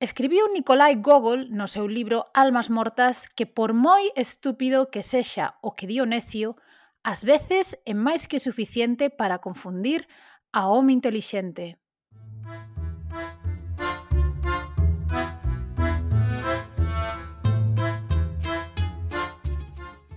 [0.00, 5.78] Escribiu Nikolai Gogol no seu libro Almas Mortas que por moi estúpido que sexa o
[5.78, 6.58] que dio necio,
[7.06, 10.10] ás veces é máis que suficiente para confundir
[10.50, 11.78] a home intelixente.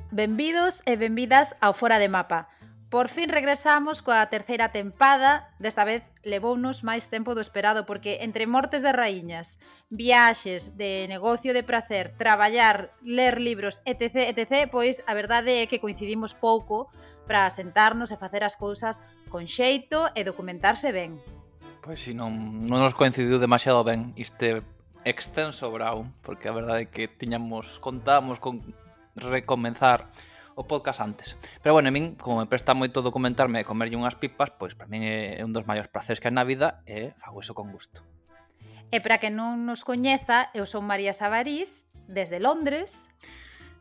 [0.09, 2.49] Benvidos e benvidas ao Fora de Mapa,
[2.89, 8.47] Por fin regresamos coa terceira tempada, desta vez levounos máis tempo do esperado porque entre
[8.47, 9.59] mortes de raíñas,
[9.91, 15.83] viaxes de negocio de prazer, traballar, ler libros, etc, etc, pois a verdade é que
[15.83, 16.87] coincidimos pouco
[17.27, 21.19] para sentarnos e facer as cousas con xeito e documentarse ben.
[21.83, 24.63] Pois si non, non nos coincidiu demasiado ben este
[25.03, 28.63] extenso brau, porque a verdade é que tiñamos contábamos con
[29.19, 30.07] recomenzar
[30.57, 31.37] o podcast antes.
[31.61, 34.89] Pero bueno, a min, como me presta moito documentarme e comerlle unhas pipas, pois para
[34.89, 38.01] min é un dos maiores placeres que hai na vida e fago iso con gusto.
[38.89, 43.13] E para que non nos coñeza, eu son María Sabarís, desde Londres.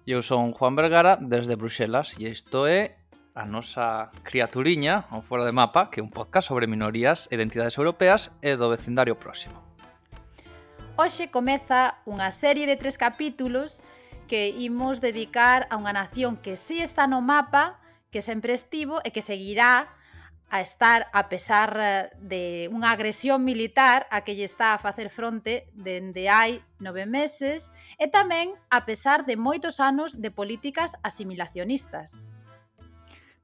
[0.04, 3.00] E Eu son Juan Vergara, desde Bruxelas, e isto é
[3.32, 7.80] a nosa criaturiña, ao fora de mapa, que é un podcast sobre minorías e identidades
[7.80, 9.58] europeas e do vecindario próximo.
[11.00, 13.84] Hoxe comeza unha serie de tres capítulos
[14.26, 17.78] que imos dedicar a unha nación que si sí está no mapa,
[18.10, 19.90] que sempre estivo e que seguirá
[20.48, 25.10] a estar a pesar eh, de unha agresión militar a que lle está a facer
[25.10, 32.30] fronte dende hai nove meses e tamén a pesar de moitos anos de políticas asimilacionistas.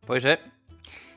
[0.06, 0.38] Pois é,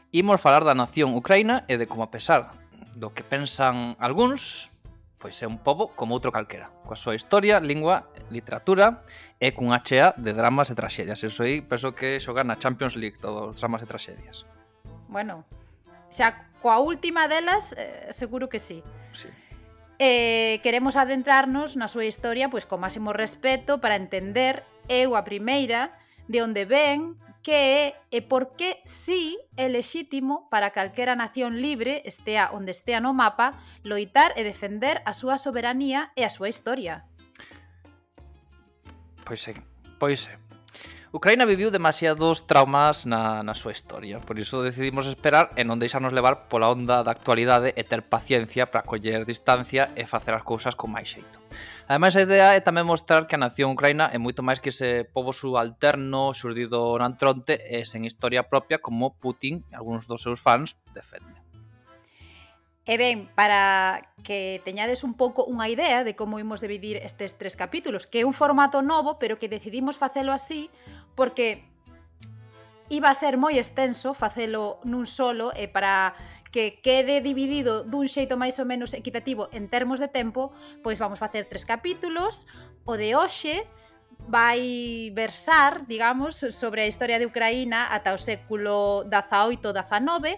[0.09, 2.57] imos falar da nación ucraina e de como a pesar
[2.97, 4.73] do que pensan algúns,
[5.21, 9.05] pois é un pobo como outro calquera, coa súa historia, lingua, literatura
[9.39, 11.23] é cunha chea de dramas e traxedias.
[11.23, 14.47] Eso aí penso que xogar na Champions League todos os dramas e traxedias.
[15.07, 15.43] Bueno,
[16.09, 16.33] xa
[16.63, 18.79] coa última delas eh, seguro que sí.
[19.13, 19.29] Sí.
[19.99, 25.95] Eh, queremos adentrarnos na súa historia pois co máximo respeto para entender eu a primeira
[26.27, 32.01] de onde ven, que é e por que sí é lexítimo para calquera nación libre,
[32.03, 37.05] estea onde estea no mapa, loitar e defender a súa soberanía e a súa historia.
[39.25, 39.53] Pois é,
[39.99, 40.37] pois é.
[41.15, 46.11] Ucraína viviu demasiados traumas na, na súa historia, por iso decidimos esperar e non deixarnos
[46.11, 50.75] levar pola onda da actualidade e ter paciencia para coller distancia e facer as cousas
[50.75, 51.39] con máis xeito.
[51.87, 55.07] Ademais, a idea é tamén mostrar que a nación ucraína é moito máis que ese
[55.07, 60.43] povo subalterno, surdido na antronte e sen historia propia como Putin e algúns dos seus
[60.43, 61.44] fans defenden.
[62.85, 67.57] E ben, para que teñades un pouco unha idea de como imos dividir estes tres
[67.57, 70.69] capítulos, que é un formato novo, pero que decidimos facelo así
[71.17, 71.65] porque
[72.93, 76.13] iba a ser moi extenso facelo nun solo e para
[76.53, 80.53] que quede dividido dun xeito máis ou menos equitativo en termos de tempo,
[80.85, 82.45] pois vamos facer tres capítulos,
[82.85, 83.65] o de hoxe,
[84.29, 90.37] vai versar, digamos, sobre a historia de Ucraína ata o século XVIII-XIX,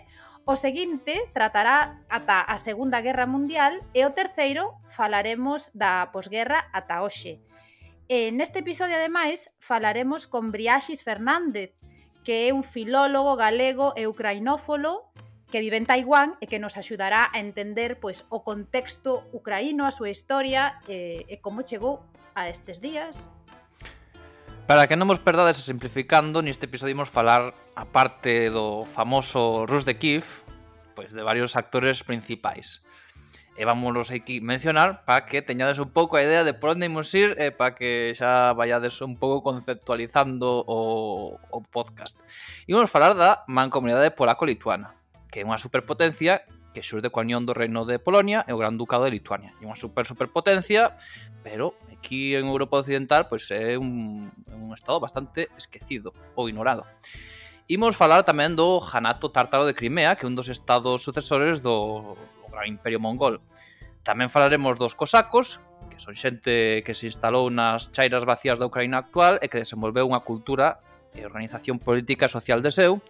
[0.49, 7.03] O seguinte tratará ata a Segunda Guerra Mundial e o terceiro falaremos da posguerra ata
[7.03, 7.43] hoxe.
[8.07, 11.75] E neste episodio, ademais, falaremos con Briaxis Fernández,
[12.23, 15.11] que é un filólogo galego e ucrainófolo
[15.51, 19.91] que vive en Taiwán e que nos axudará a entender pois, o contexto ucraíno, a
[19.91, 22.07] súa historia e, e como chegou
[22.39, 23.27] a estes días
[24.67, 29.63] Para que non vos perdades a simplificando, neste episodio imos falar, a parte do famoso
[29.63, 30.27] Rus de Kiev,
[30.91, 32.83] pois de varios actores principais.
[33.55, 37.07] E vámonos aquí mencionar para que teñades un pouco a idea de por onde imos
[37.15, 42.19] ir e para que xa vayades un pouco conceptualizando o, o podcast.
[42.67, 44.99] Imos falar da Mancomunidade Polaco-Lituana,
[45.31, 46.43] que é unha superpotencia
[46.77, 49.49] que xurde coa unión do Reino de Polonia e o Gran Ducado de Lituania.
[49.57, 50.93] É unha super superpotencia,
[51.41, 56.85] pero aquí en Europa Occidental pois é un, un estado bastante esquecido ou ignorado.
[57.65, 62.13] Imos falar tamén do Hanato Tártaro de Crimea, que é un dos estados sucesores do,
[62.13, 63.41] do Gran Imperio Mongol.
[64.05, 65.57] Tamén falaremos dos cosacos,
[65.89, 70.05] que son xente que se instalou nas chairas vacías da Ucraína actual e que desenvolveu
[70.05, 70.77] unha cultura
[71.17, 73.01] e organización política e social de seu,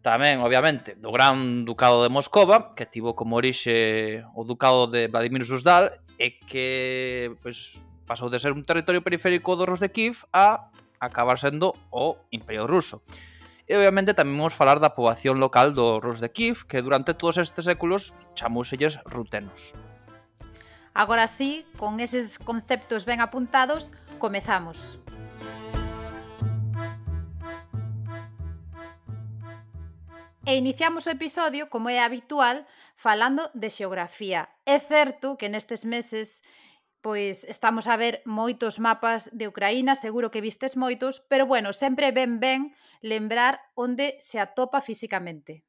[0.00, 5.44] Tamén, obviamente, do Gran Ducado de Moscova, que tivo como orixe o Ducado de Vladimir
[5.44, 10.72] Susdal, e que pois, pasou de ser un territorio periférico do Rus de Kiev a
[11.00, 13.04] acabar sendo o Imperio Ruso.
[13.68, 17.36] E obviamente tamén vamos falar da poboación local do Rus de Kiev, que durante todos
[17.36, 19.76] estes séculos chamúselles rutenos.
[20.96, 24.96] Agora sí, con eses conceptos ben apuntados, comezamos.
[24.96, 25.09] Comezamos.
[30.50, 32.66] E iniciamos o episodio, como é habitual,
[32.98, 34.50] falando de xeografía.
[34.66, 36.42] É certo que nestes meses
[37.06, 42.10] pois estamos a ver moitos mapas de Ucraína, seguro que vistes moitos, pero bueno, sempre
[42.10, 45.62] ben ben lembrar onde se atopa físicamente.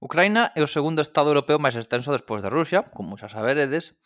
[0.00, 4.00] Ucraína é o segundo estado europeo máis extenso despois de Rusia, como xa saberedes,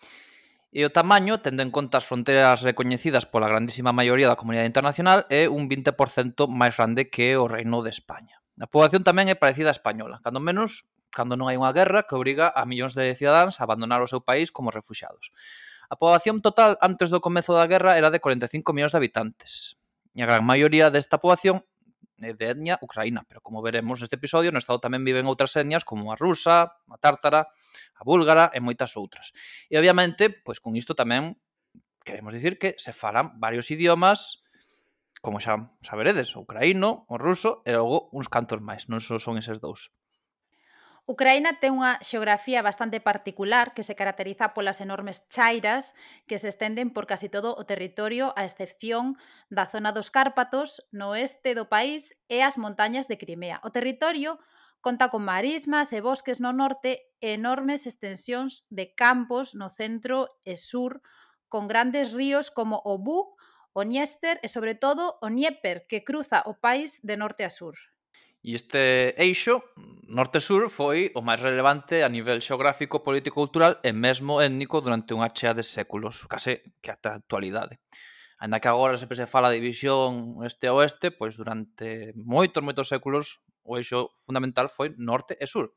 [0.75, 5.31] e o tamaño, tendo en conta as fronteiras recoñecidas pola grandísima maioría da comunidade internacional,
[5.31, 8.40] é un 20% máis grande que o Reino de España.
[8.61, 12.15] A poboación tamén é parecida á española, cando menos cando non hai unha guerra que
[12.15, 15.35] obriga a millóns de cidadáns a abandonar o seu país como refuxados.
[15.91, 19.81] A poboación total antes do comezo da guerra era de 45 millóns de habitantes.
[20.15, 21.67] E a gran maioría desta poboación
[22.21, 25.83] é de etnia ucraína, pero como veremos neste episodio, no Estado tamén viven outras etnias
[25.83, 27.49] como a rusa, a tártara,
[27.97, 29.33] a búlgara e moitas outras.
[29.73, 31.41] E obviamente, pois con isto tamén
[32.05, 34.45] queremos dicir que se falan varios idiomas
[35.21, 39.37] como xa saberedes, o ucraíno, o ruso e logo uns cantos máis, non só son
[39.37, 39.93] eses dous.
[41.11, 45.99] Ucraína ten unha xeografía bastante particular que se caracteriza polas enormes chairas
[46.31, 49.19] que se estenden por casi todo o territorio a excepción
[49.51, 53.59] da zona dos Cárpatos no oeste do país e as montañas de Crimea.
[53.67, 54.39] O territorio
[54.79, 60.55] conta con marismas e bosques no norte e enormes extensións de campos no centro e
[60.55, 61.03] sur
[61.51, 63.40] con grandes ríos como o Bug
[63.73, 67.77] o Niester e, sobre todo, o Nieper, que cruza o país de norte a sur.
[68.43, 69.61] E este eixo
[70.09, 75.53] norte-sur foi o máis relevante a nivel xeográfico, político-cultural e mesmo étnico durante unha chea
[75.53, 77.77] de séculos, case que ata a actualidade.
[78.41, 82.89] Ainda que agora sempre se fala de división este a oeste, pois durante moitos, moitos
[82.89, 85.77] séculos o eixo fundamental foi norte e sur.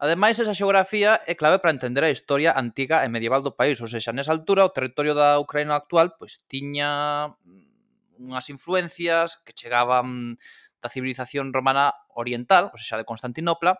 [0.00, 3.88] Ademais, esa xeografía é clave para entender a historia antiga e medieval do país, ou
[3.92, 10.40] seja, nesa altura o territorio da Ucraína actual pois tiña mm, unhas influencias que chegaban
[10.80, 13.76] da civilización romana oriental, ou seja, de Constantinopla,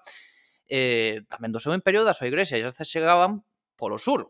[0.68, 3.40] eh, tamén do seu imperio da súa igrexa, e xa se chegaban
[3.80, 4.28] polo sur.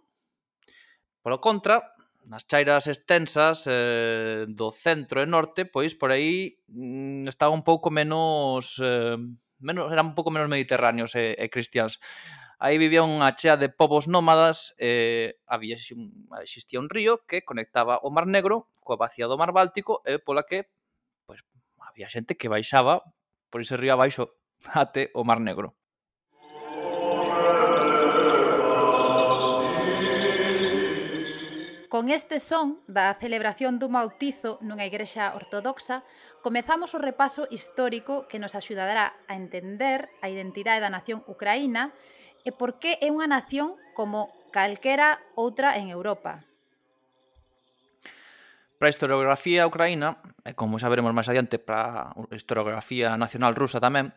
[1.26, 1.82] Polo contra,
[2.30, 7.90] nas chairas extensas eh, do centro e norte, pois por aí mm, estaba un pouco
[7.90, 9.18] menos eh,
[9.60, 12.00] menos, eran un pouco menos mediterráneos eh, eh, e, e cristians.
[12.60, 15.80] Aí vivía unha chea de povos nómadas, e había
[16.44, 20.44] existía un río que conectaba o Mar Negro coa vacía do Mar Báltico e pola
[20.44, 20.68] que
[21.24, 21.40] pois,
[21.80, 23.00] había xente que baixaba
[23.48, 24.36] por ese río abaixo
[24.76, 25.79] ate o Mar Negro.
[31.90, 36.06] Con este son da celebración dun bautizo nunha igrexa ortodoxa,
[36.38, 41.90] comezamos o repaso histórico que nos axudará a entender a identidade da nación ucraína
[42.46, 46.46] e por que é unha nación como calquera outra en Europa.
[48.78, 54.14] Para a historiografía ucraína, e como saberemos máis adiante para a historiografía nacional rusa tamén,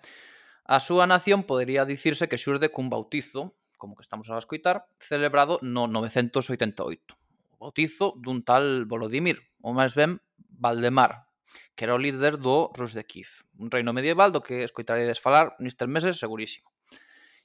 [0.69, 5.57] a súa nación podería dicirse que xurde cun bautizo, como que estamos a escoitar, celebrado
[5.65, 7.22] no 988
[7.63, 10.19] o bautizo dun tal Volodymyr, ou máis ben
[10.59, 11.31] Valdemar,
[11.79, 15.55] que era o líder do Rus de Kiev, un reino medieval do que escoitaredes falar
[15.63, 16.67] nestes meses segurísimo.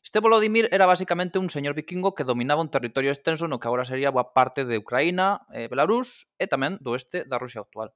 [0.03, 3.87] Este Volodymyr era basicamente un señor vikingo que dominaba un territorio extenso no que agora
[3.87, 7.95] sería boa parte de Ucraína, eh, Belarus e tamén do oeste da Rusia actual.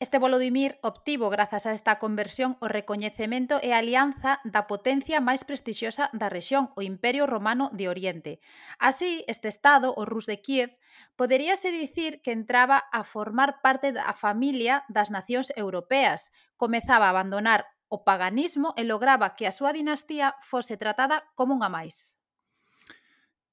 [0.00, 6.10] Este Volodymyr obtivo grazas a esta conversión o recoñecemento e alianza da potencia máis prestixiosa
[6.10, 8.42] da rexión, o Imperio Romano de Oriente.
[8.82, 10.74] Así, este estado, o Rus de Kiev,
[11.14, 17.70] poderíase dicir que entraba a formar parte da familia das nacións europeas, comezaba a abandonar
[17.86, 22.18] o paganismo e lograba que a súa dinastía fose tratada como unha máis.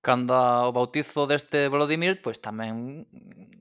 [0.01, 3.05] Cando o bautizo deste Volodymyr, pois tamén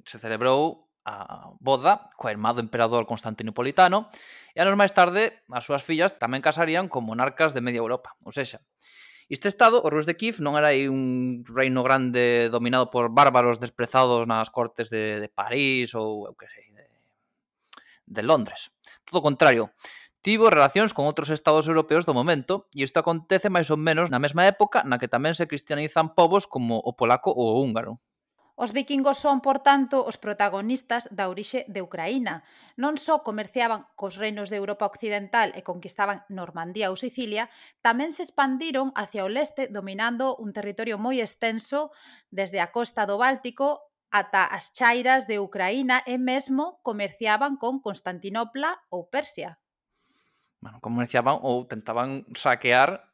[0.09, 4.13] se celebrou a boda co irmá do emperador Constantinopolitano
[4.53, 8.33] e anos máis tarde as súas fillas tamén casarían con monarcas de media Europa, ou
[8.33, 8.61] sexa,
[9.31, 13.63] Este estado, o Rus de Kiev, non era aí un reino grande dominado por bárbaros
[13.63, 16.83] desprezados nas cortes de, de París ou, eu que sei, de,
[18.11, 18.75] de Londres.
[19.07, 19.71] Todo o contrario,
[20.19, 24.19] tivo relacións con outros estados europeos do momento e isto acontece máis ou menos na
[24.19, 28.03] mesma época na que tamén se cristianizan povos como o polaco ou o húngaro.
[28.61, 32.45] Os vikingos son, por tanto, os protagonistas da orixe de Ucraína.
[32.77, 37.49] Non só comerciaban cos reinos de Europa Occidental e conquistaban Normandía ou Sicilia,
[37.81, 41.89] tamén se expandiron hacia o leste dominando un territorio moi extenso
[42.29, 48.77] desde a costa do Báltico ata as chairas de Ucraína e mesmo comerciaban con Constantinopla
[48.93, 49.57] ou Persia.
[50.61, 53.09] Bueno, comerciaban ou tentaban saquear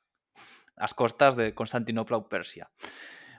[0.75, 2.67] as costas de Constantinopla ou Persia.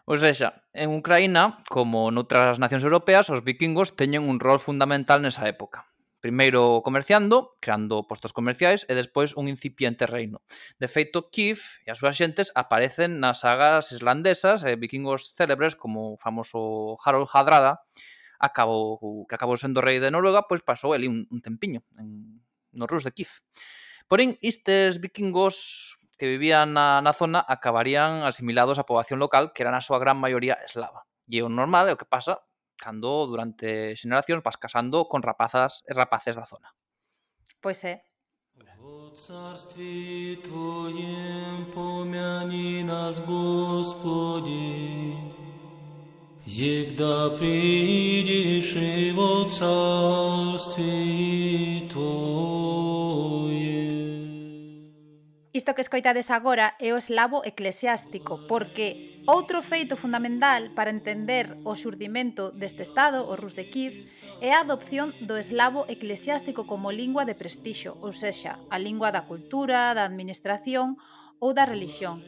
[0.08, 5.20] Pois Ou seja, en Ucraína, como noutras nacións europeas, os vikingos teñen un rol fundamental
[5.20, 5.84] nesa época.
[6.24, 10.40] Primeiro comerciando, creando postos comerciais e despois un incipiente reino.
[10.80, 16.16] De feito, Kiev e as súas xentes aparecen nas sagas islandesas e vikingos célebres como
[16.16, 17.84] o famoso Harald Hadrada,
[18.40, 22.40] acabou, que acabou sendo rei de Noruega, pois pasou ali un, un tempiño en,
[22.72, 23.44] no Rus de Kiev.
[24.08, 29.75] Porén, estes vikingos que vivían na, na zona acabarían asimilados á poboación local que era
[29.75, 31.03] na súa gran maioría eslava.
[31.27, 32.45] E o normal é o que pasa
[32.79, 36.71] cando durante xeneracións vas casando con rapazas e rapaces da zona.
[37.63, 38.03] Pois é.
[38.83, 45.15] В царстве Твоем помяни нас, Господи,
[46.45, 50.87] Егда придешь и во царстве
[51.89, 52.86] Твоем.
[55.58, 61.74] Isto que escoitades agora é o eslavo eclesiástico, porque outro feito fundamental para entender o
[61.74, 64.06] xurdimento deste estado, o Rus de Kiev,
[64.38, 69.26] é a adopción do eslavo eclesiástico como lingua de prestixo, ou sexa, a lingua da
[69.26, 71.02] cultura, da administración
[71.42, 72.22] ou da religión.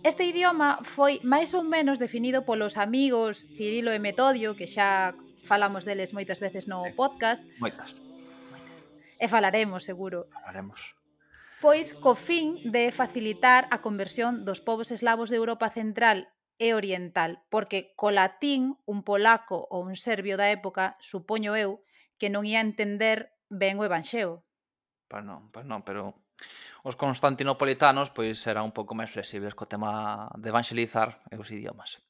[0.00, 5.12] Este idioma foi máis ou menos definido polos amigos Cirilo e Metodio, que xa
[5.44, 7.52] falamos deles moitas veces no podcast.
[7.60, 7.92] Moitas.
[8.48, 8.96] Moitas.
[9.20, 10.24] E falaremos, seguro.
[10.32, 11.01] Falaremos
[11.62, 16.26] pois co fin de facilitar a conversión dos povos eslavos de Europa Central
[16.58, 21.86] e Oriental, porque co latín un polaco ou un serbio da época, supoño eu,
[22.18, 24.42] que non ia entender ben o evanxeo.
[25.06, 26.18] Pa non, pa non, pero
[26.82, 32.02] os constantinopolitanos pois eran un pouco máis flexibles co tema de evangelizar e os idiomas.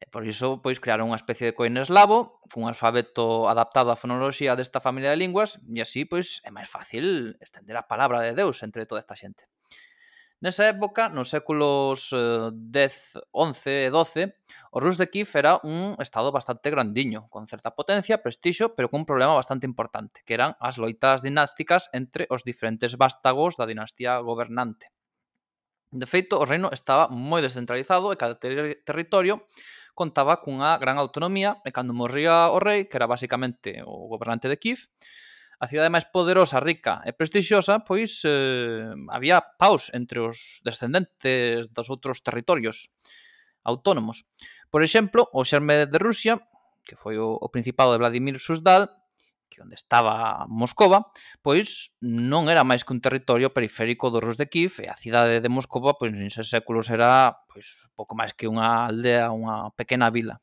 [0.00, 4.56] Eh, por iso, pois, crearon unha especie de coin eslavo cun alfabeto adaptado á fonoloxía
[4.56, 8.64] desta familia de linguas e así, pois, é máis fácil estender a palabra de Deus
[8.64, 9.44] entre toda esta xente.
[10.40, 14.32] Nesa época, nos séculos eh, X, XI e XII,
[14.72, 19.04] o Rus de Kiev era un estado bastante grandiño, con certa potencia, prestixo, pero cun
[19.04, 24.88] problema bastante importante, que eran as loitas dinásticas entre os diferentes vástagos da dinastía gobernante.
[25.92, 29.44] De feito, o reino estaba moi descentralizado e cada ter territorio
[30.00, 34.56] contaba cunha gran autonomía e cando morría o rei, que era basicamente o gobernante de
[34.56, 34.88] Kiev,
[35.60, 41.92] a cidade máis poderosa, rica e prestixiosa, pois eh, había paus entre os descendentes dos
[41.92, 42.96] outros territorios
[43.60, 44.24] autónomos.
[44.72, 46.40] Por exemplo, o xerme de Rusia,
[46.88, 48.88] que foi o, o principado de Vladimir Susdal,
[49.50, 51.10] que onde estaba Moscova,
[51.42, 55.42] pois non era máis que un territorio periférico do Rus de Kiev e a cidade
[55.42, 60.38] de Moscova pois nos séculos era pois pouco máis que unha aldea, unha pequena vila.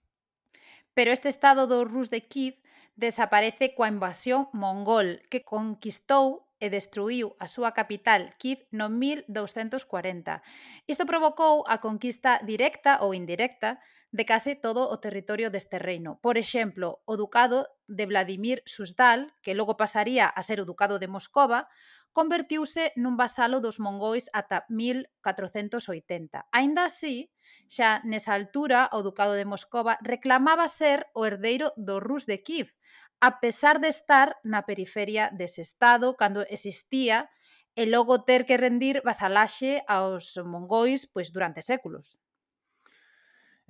[0.92, 2.60] Pero este estado do Rus de Kiev
[3.00, 10.42] desaparece coa invasión mongol que conquistou e destruiu a súa capital, Kiev, no 1240.
[10.90, 13.78] Isto provocou a conquista directa ou indirecta
[14.12, 16.20] de case todo o territorio deste reino.
[16.24, 21.12] Por exemplo, o ducado de Vladimir Susdal, que logo pasaría a ser o ducado de
[21.12, 21.68] Moscova,
[22.16, 26.48] convertiuse nun vasalo dos mongois ata 1480.
[26.56, 27.30] Aínda así,
[27.68, 32.72] xa nesa altura, o ducado de Moscova reclamaba ser o herdeiro do Rus de Kiev,
[33.20, 37.28] a pesar de estar na periferia dese estado cando existía
[37.76, 42.18] e logo ter que rendir vasalaxe aos mongois pois durante séculos.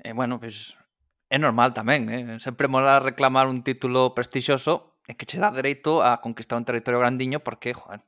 [0.02, 0.78] E, bueno, pois,
[1.28, 2.24] é normal tamén, eh?
[2.40, 7.02] sempre mola reclamar un título prestixioso e que che dá dereito a conquistar un territorio
[7.02, 8.06] grandiño porque, joder,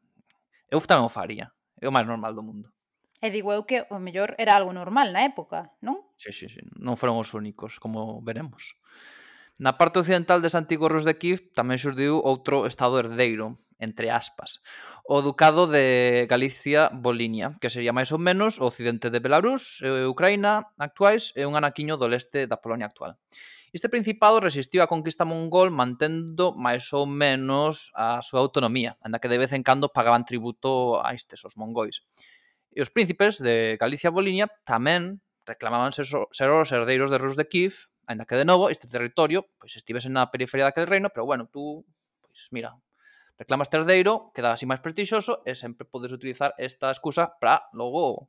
[0.70, 1.52] eu tamén o faría.
[1.82, 2.68] É o máis normal do mundo.
[3.20, 6.00] E digo eu que o mellor era algo normal na época, non?
[6.16, 6.64] Sí, sí, sí.
[6.80, 8.80] Non foron os únicos, como veremos.
[9.60, 14.62] Na parte occidental de antigos Rus de Kiev tamén xurdiu outro estado herdeiro, entre aspas.
[15.08, 20.04] O Ducado de Galicia Bolinia, que sería máis ou menos o occidente de Belarus eh,
[20.04, 23.16] e Ucraína actuais e un anaquiño do leste da Polonia actual.
[23.72, 29.30] Este principado resistiu a conquista mongol mantendo máis ou menos a súa autonomía, anda que
[29.30, 32.02] de vez en cando pagaban tributo a estes os mongois.
[32.74, 37.46] E os príncipes de Galicia Bolinia tamén reclamaban ser, ser os herdeiros de Rus de
[37.46, 41.46] Kiev, ainda que de novo este territorio pois estivese na periferia daquele reino, pero bueno,
[41.46, 41.86] tú
[42.26, 42.74] pois mira,
[43.40, 48.28] reclamas terdeiro, queda así máis prestixoso e sempre podes utilizar esta excusa para logo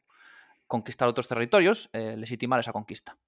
[0.71, 3.19] conquistar outros territorios eh, e legitimar esa conquista.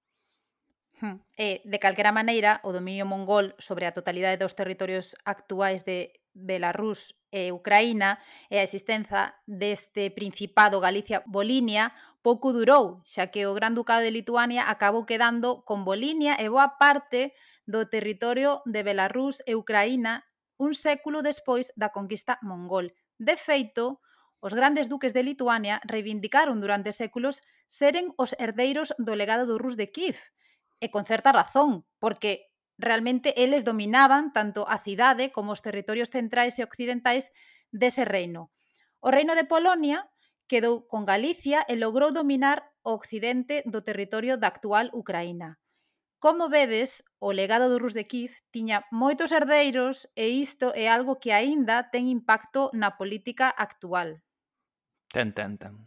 [1.03, 1.19] Hmm.
[1.35, 7.19] E, de calquera maneira, o dominio mongol sobre a totalidade dos territorios actuais de Belarus
[7.35, 11.91] e Ucraína e a existenza deste principado Galicia-Bolinia
[12.23, 16.79] pouco durou, xa que o Gran Ducado de Lituania acabou quedando con Bolinia e boa
[16.79, 17.35] parte
[17.67, 20.23] do territorio de Belarus e Ucraína
[20.63, 22.95] un século despois da conquista mongol.
[23.19, 23.99] De feito,
[24.39, 29.75] os grandes duques de Lituania reivindicaron durante séculos seren os herdeiros do legado do Rus
[29.75, 30.19] de Kiev,
[30.83, 36.59] e con certa razón, porque realmente eles dominaban tanto a cidade como os territorios centrais
[36.59, 37.31] e occidentais
[37.71, 38.51] dese reino.
[38.99, 40.11] O reino de Polonia
[40.51, 45.62] quedou con Galicia e logrou dominar o occidente do territorio da actual Ucraína.
[46.23, 51.19] Como vedes, o legado do Rus de Kiev tiña moitos herdeiros e isto é algo
[51.19, 54.23] que aínda ten impacto na política actual.
[55.11, 55.83] Ten, ten, ten.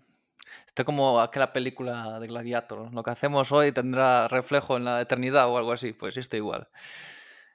[0.68, 5.00] Isto é como aquela película de Gladiator, lo que hacemos hoy tendrá reflejo en la
[5.00, 6.68] eternidad ou algo así, pois pues isto é igual.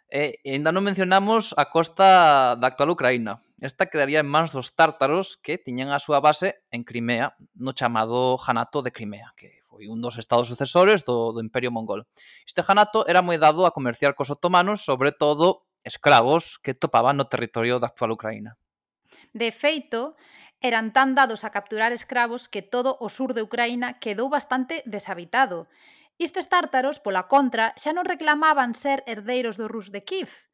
[0.09, 3.45] E ainda non mencionamos a costa da actual Ucraína.
[3.61, 8.41] Esta quedaría en mans dos tártaros que tiñan a súa base en Crimea, no chamado
[8.41, 12.11] Janato de Crimea, que foi un dos estados sucesores do, do Imperio Mongol.
[12.43, 17.31] Este janato era moi dado a comerciar cos otomanos, sobre todo escravos que topaban no
[17.31, 18.59] territorio da actual Ucraína.
[19.31, 20.19] De feito,
[20.59, 25.71] eran tan dados a capturar escravos que todo o sur de Ucraína quedou bastante deshabitado.
[26.19, 30.50] Estes tártaros, pola contra, xa non reclamaban ser herdeiros do Rus de Kiev,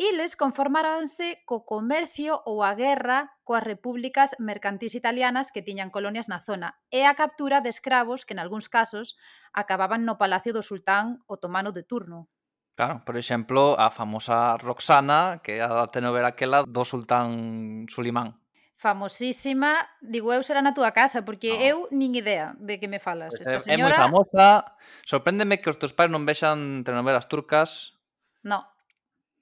[0.00, 6.40] Iles conformáronse co comercio ou a guerra coas repúblicas mercantís italianas que tiñan colonias na
[6.40, 9.20] zona e a captura de escravos que, en algúns casos,
[9.52, 12.32] acababan no palacio do sultán otomano de turno.
[12.80, 18.40] Claro, por exemplo, a famosa Roxana, que é a tenovela aquela do sultán Sulimán.
[18.80, 21.60] Famosísima, digo eu será na túa casa, porque no.
[21.60, 23.36] eu nin idea de que me falas.
[23.36, 24.00] Pois Esta señora...
[24.00, 24.64] É moi famosa,
[25.04, 28.00] sorpréndeme que os teus pais non vexan telenovelas turcas.
[28.40, 28.64] No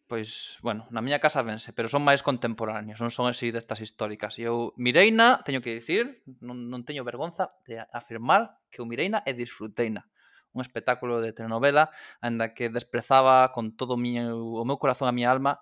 [0.09, 4.41] pois, bueno, na miña casa vense, pero son máis contemporáneos, non son así destas históricas.
[4.41, 9.21] E eu Mireina, teño que dicir, non, non teño vergonza de afirmar que o Mireina
[9.29, 10.09] é disfruteina
[10.57, 11.93] un espectáculo de telenovela
[12.25, 15.61] anda que desprezaba con todo o meu, o meu corazón a miña alma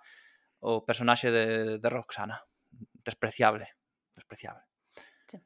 [0.62, 2.40] o personaxe de, de Roxana
[3.02, 3.74] despreciable
[4.14, 4.62] despreciable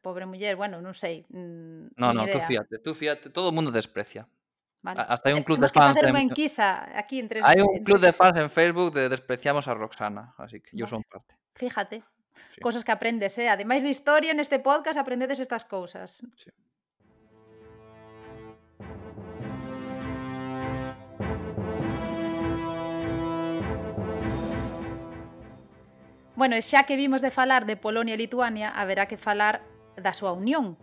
[0.03, 1.25] Pobre muller, bueno, non sei.
[1.33, 2.37] Mm, no, no, idea.
[2.37, 4.29] tú fíate, tú fíate, todo o mundo desprecia.
[4.83, 5.05] Vale.
[5.09, 5.93] Hasta hay un eh, club Tenemos de fans.
[5.93, 9.69] Que hacer una enquisa aquí entre hay un club de fans en Facebook de despreciamos
[9.69, 10.87] a Roxana, así que vale.
[10.87, 11.37] son parte.
[11.55, 12.03] Fíjate,
[12.55, 12.61] sí.
[12.61, 13.49] cosas que aprendes, ¿eh?
[13.49, 16.25] Ademais de historia, neste podcast aprendedes estas cousas.
[16.37, 16.51] Sí.
[26.41, 29.61] Bueno, xa que vimos de falar de Polonia e Lituania, haberá que falar
[30.01, 30.81] da súa unión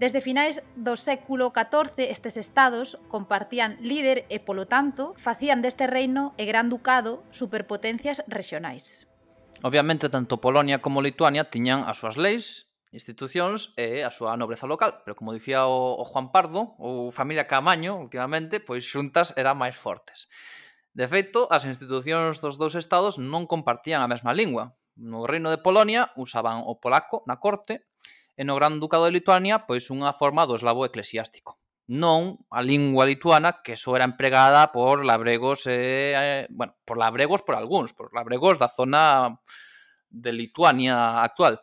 [0.00, 6.32] Desde finais do século XIV estes estados compartían líder e, polo tanto, facían deste reino
[6.40, 9.12] e gran ducado superpotencias regionais.
[9.60, 15.04] Obviamente, tanto Polonia como Lituania tiñan as súas leis, institucións e a súa nobreza local,
[15.04, 19.76] pero como dicía o, o Juan Pardo, ou familia Camaño, últimamente, pois xuntas eran máis
[19.76, 20.32] fortes.
[20.96, 24.80] De feito, as institucións dos dous estados non compartían a mesma lingua.
[24.96, 27.89] No reino de Polonia usaban o polaco na corte
[28.36, 31.58] e no Gran Ducado de Lituania pois unha forma do eslavo eclesiástico
[31.90, 37.42] non a lingua lituana que só era empregada por labregos e, eh, bueno, por labregos
[37.42, 39.42] por algúns, por labregos da zona
[40.06, 41.58] de Lituania actual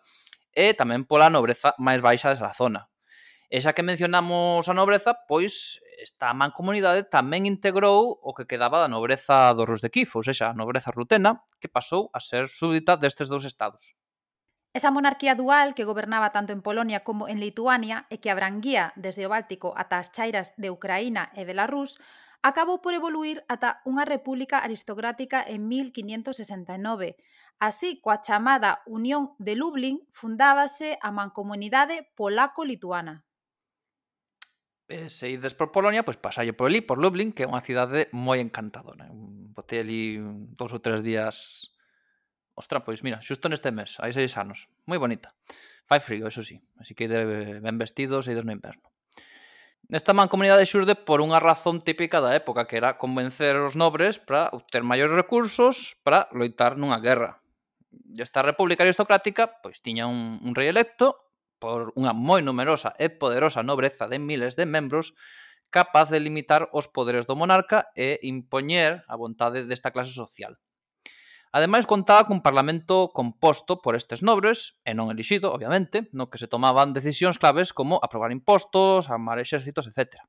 [0.52, 2.92] e tamén pola nobreza máis baixa desa zona.
[3.48, 8.92] E xa que mencionamos a nobreza, pois esta mancomunidade tamén integrou o que quedaba da
[8.92, 13.00] nobreza dos Rus de Kif, ou seja, a nobreza rutena, que pasou a ser súbdita
[13.00, 13.96] destes dous estados.
[14.74, 19.26] Esa monarquía dual que gobernaba tanto en Polonia como en Lituania e que abranguía desde
[19.26, 21.98] o Báltico ata as chairas de Ucraína e Belarús,
[22.46, 27.18] acabou por evoluir ata unha república aristocrática en 1569.
[27.58, 33.26] Así, coa chamada Unión de Lublin, fundábase a mancomunidade polaco-lituana.
[34.88, 38.08] E se ides por Polonia, pois pasalle por ali, por Lublin, que é unha cidade
[38.14, 39.10] moi encantadora.
[39.10, 40.22] Eh, Botei ali
[40.54, 41.76] dous ou tres días
[42.58, 44.66] Ostra, pois mira, xusto neste mes, hai seis anos.
[44.90, 45.30] Moi bonita.
[45.86, 46.58] Fai frío, eso sí.
[46.82, 48.90] Así que debe ben vestidos e idos no inverno.
[49.94, 54.50] Esta mancomunidade xurde por unha razón típica da época, que era convencer os nobres para
[54.58, 57.46] obter maiores recursos para loitar nunha guerra.
[57.94, 61.30] E esta república aristocrática pois tiña un, un rei electo
[61.62, 65.14] por unha moi numerosa e poderosa nobreza de miles de membros
[65.70, 70.58] capaz de limitar os poderes do monarca e impoñer a vontade desta clase social.
[71.58, 76.46] Ademais, contaba cun Parlamento composto por estes nobres, e non elixido, obviamente, no que se
[76.46, 80.22] tomaban decisións claves como aprobar impostos, armar exércitos, etc.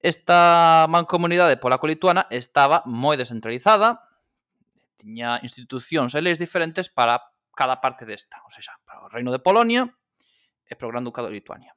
[0.00, 4.08] Esta mancomunidade polaco-lituana estaba moi descentralizada,
[4.96, 7.20] tiña institucións e leis diferentes para
[7.52, 9.92] cada parte desta, ou seja, para o Reino de Polonia
[10.64, 11.76] e para o Gran Ducado de Lituania.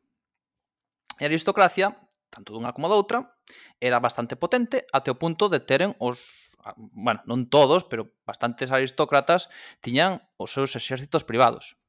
[1.20, 3.38] E a aristocracia tanto dunha como doutra,
[3.80, 6.52] era bastante potente até o punto de teren os,
[6.92, 9.48] bueno, non todos, pero bastantes aristócratas
[9.80, 11.80] tiñan os seus exércitos privados.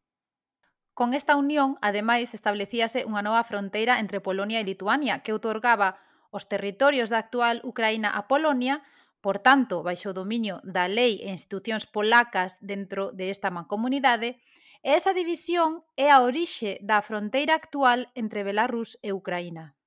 [0.98, 5.94] Con esta unión, ademais, establecíase unha nova fronteira entre Polonia e Lituania que outorgaba
[6.34, 8.82] os territorios da actual Ucraína a Polonia,
[9.22, 14.42] por tanto, baixo o dominio da lei e institucións polacas dentro desta mancomunidade,
[14.82, 19.77] e esa división é a orixe da fronteira actual entre Belarus e Ucraína.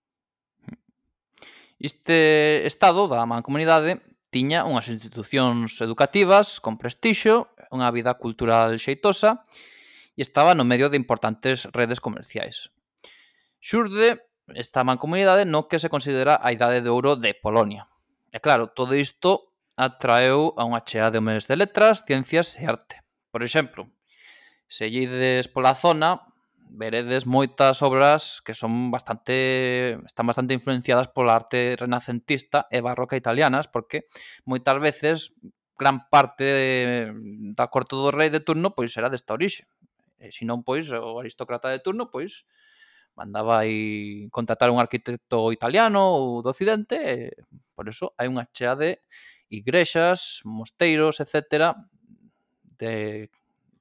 [1.81, 9.41] Este estado da mancomunidade tiña unhas institucións educativas con prestixio, unha vida cultural xeitosa
[10.13, 12.69] e estaba no medio de importantes redes comerciais.
[13.57, 14.21] Xurde
[14.53, 17.89] esta mancomunidade no que se considera a idade de ouro de Polonia.
[18.29, 23.01] E claro, todo isto atraeu a unha chea de homes de letras, ciencias e arte.
[23.33, 23.89] Por exemplo,
[24.69, 26.29] se lleides pola zona,
[26.71, 33.67] veredes moitas obras que son bastante están bastante influenciadas pola arte renacentista e barroca italianas
[33.67, 34.07] porque
[34.47, 35.35] moitas veces
[35.75, 37.11] gran parte
[37.57, 39.67] da corte do rei de turno pois era desta orixe.
[40.21, 42.47] E se non pois o aristócrata de turno pois
[43.19, 47.35] mandaba aí contratar un arquitecto italiano ou do occidente, e
[47.75, 49.03] por eso hai unha chea de
[49.51, 51.75] igrexas, mosteiros, etcétera,
[52.79, 53.27] de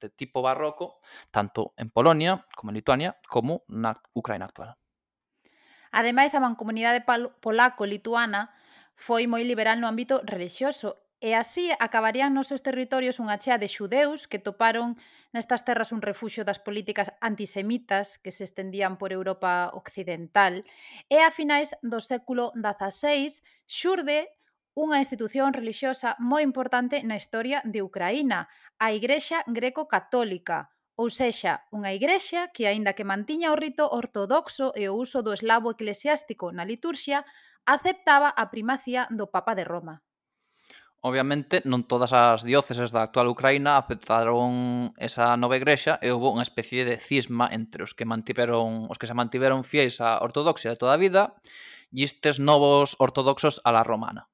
[0.01, 4.75] de tipo barroco, tanto en Polonia como en Lituania, como na Ucraina actual.
[5.91, 8.49] Ademais, a mancomunidade polaco-lituana
[8.95, 13.69] foi moi liberal no ámbito relixioso e así acabarían nos seus territorios unha chea de
[13.69, 14.97] xudeus que toparon
[15.29, 20.65] nestas terras un refuxo das políticas antisemitas que se estendían por Europa Occidental.
[21.13, 24.33] E a finais do século XVI xurde
[24.75, 28.47] unha institución relixiosa moi importante na historia de Ucraína,
[28.79, 34.87] a Igrexa Greco-Católica, ou sexa, unha igrexa que, aínda que mantiña o rito ortodoxo e
[34.87, 37.25] o uso do eslavo eclesiástico na liturxia,
[37.65, 39.95] aceptaba a primacía do Papa de Roma.
[41.01, 46.45] Obviamente, non todas as dióceses da actual Ucraína aceptaron esa nova igrexa e houve unha
[46.45, 50.77] especie de cisma entre os que mantiveron os que se mantiveron fiéis á ortodoxia de
[50.77, 51.33] toda a vida
[51.89, 54.29] e estes novos ortodoxos a la romana.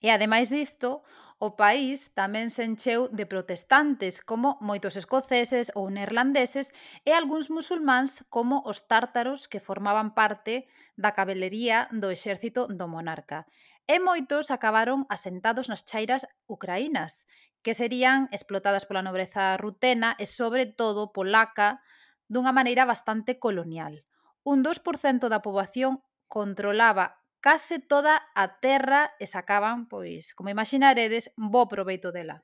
[0.00, 1.02] E ademais disto,
[1.42, 8.22] o país tamén se encheu de protestantes como moitos escoceses ou neerlandeses e algúns musulmáns
[8.30, 13.44] como os tártaros que formaban parte da cabelería do exército do monarca.
[13.84, 17.28] E moitos acabaron asentados nas chairas ucraínas,
[17.64, 21.82] que serían explotadas pola nobreza rutena e sobre todo polaca
[22.30, 24.06] dunha maneira bastante colonial.
[24.44, 31.68] Un 2% da poboación controlaba case toda a terra e sacaban, pois, como imaginaredes, bo
[31.68, 32.40] proveito dela.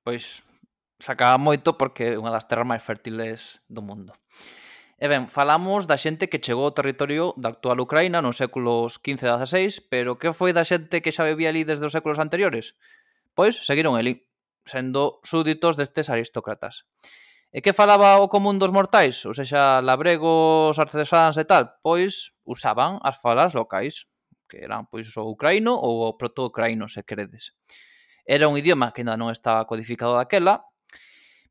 [0.00, 0.40] Pois,
[0.96, 4.16] sacaba moito porque é unha das terras máis fértiles do mundo.
[4.96, 9.20] E ben, falamos da xente que chegou ao territorio da actual Ucraína nos séculos XV
[9.20, 12.80] e XVI, pero que foi da xente que xa vivía ali desde os séculos anteriores?
[13.36, 14.24] Pois seguiron ali,
[14.64, 16.88] sendo súditos destes aristócratas.
[17.54, 19.22] E que falaba o común dos mortais?
[19.30, 21.78] Ou seja, labregos, artesáns e tal?
[21.86, 24.10] Pois usaban as falas locais,
[24.50, 27.54] que eran pois o ucraíno ou o proto-ucraíno, se queredes.
[28.26, 30.66] Era un idioma que ainda non estaba codificado daquela,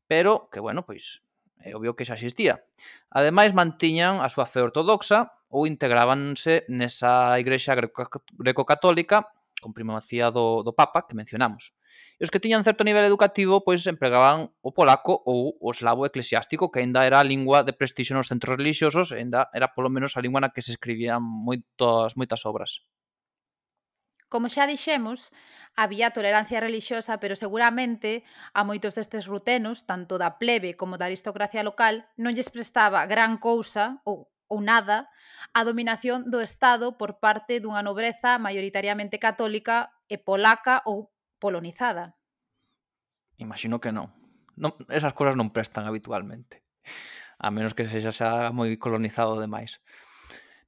[0.04, 1.24] pero que, bueno, pois
[1.64, 2.60] é obvio que xa existía.
[3.08, 9.32] Ademais, mantiñan a súa fe ortodoxa ou integrábanse nesa igrexa greco-católica
[9.64, 11.72] con primacía do, do Papa que mencionamos.
[12.20, 16.68] E os que tiñan certo nivel educativo pois empregaban o polaco ou o eslavo eclesiástico
[16.68, 20.20] que aínda era a lingua de prestixio nos centros religiosos, aínda era polo menos a
[20.20, 22.84] lingua na que se escribían moitas, moitas obras.
[24.28, 25.30] Como xa dixemos,
[25.78, 31.62] había tolerancia religiosa, pero seguramente a moitos destes rutenos, tanto da plebe como da aristocracia
[31.62, 35.08] local, non lles prestaba gran cousa ou ou nada
[35.54, 42.16] a dominación do Estado por parte dunha nobreza maioritariamente católica e polaca ou polonizada.
[43.38, 44.10] Imagino que non.
[44.54, 46.62] non esas cousas non prestan habitualmente.
[47.38, 49.82] A menos que sexa xa moi colonizado demais.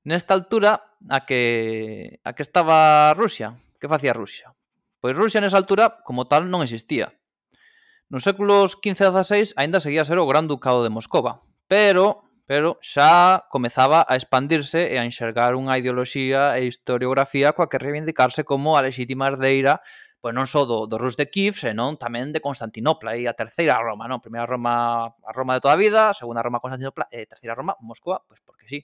[0.06, 3.58] Nesta altura, a que, a que estaba Rusia?
[3.78, 4.54] Que facía Rusia?
[5.02, 7.14] Pois Rusia nesa altura, como tal, non existía.
[8.06, 12.25] Nos séculos XV e XVI aínda seguía a ser o Gran Ducado de Moscova, pero
[12.46, 18.46] pero xa comezaba a expandirse e a enxergar unha ideoloxía e historiografía coa que reivindicarse
[18.46, 19.82] como a lexítima herdeira
[20.26, 23.78] pois non só do, do Rus de Kiev, senón tamén de Constantinopla e a terceira
[23.78, 24.18] Roma, non?
[24.18, 27.54] Primeira Roma, a Roma de toda a vida, a segunda Roma, Constantinopla, e a terceira
[27.54, 28.82] Roma, Moscova, pois porque sí.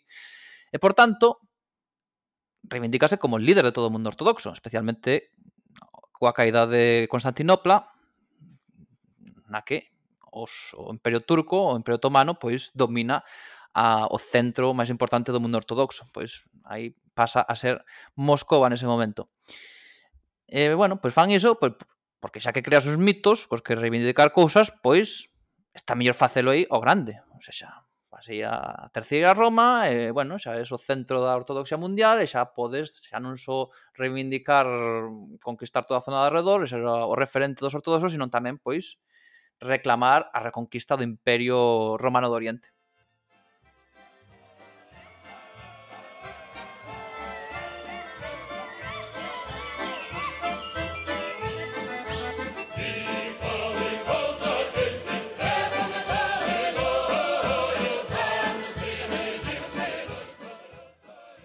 [0.70, 1.42] E por tanto,
[2.62, 5.34] reivindicarse como líder de todo o mundo ortodoxo, especialmente
[6.14, 7.90] coa caída de Constantinopla,
[9.50, 9.91] na que
[10.32, 13.22] os, o Imperio Turco, o Imperio Otomano, pois domina
[13.76, 16.08] a, o centro máis importante do mundo ortodoxo.
[16.12, 17.84] Pois aí pasa a ser
[18.16, 19.28] Moscova nese momento.
[20.48, 21.76] E, bueno, pois fan iso, pois,
[22.20, 25.32] porque xa que creas os mitos, cos que reivindicar cousas, pois
[25.72, 27.16] está mellor facelo aí o grande.
[27.32, 27.70] O sea, xa,
[28.12, 32.52] así a terceira Roma, e, bueno, xa é o centro da ortodoxia mundial e xa
[32.52, 34.68] podes, xa non só reivindicar
[35.40, 39.00] conquistar toda a zona de alrededor, e xa o referente dos ortodoxos, sino tamén, pois,
[39.62, 42.68] reclamar a reconquista do Imperio Romano do Oriente.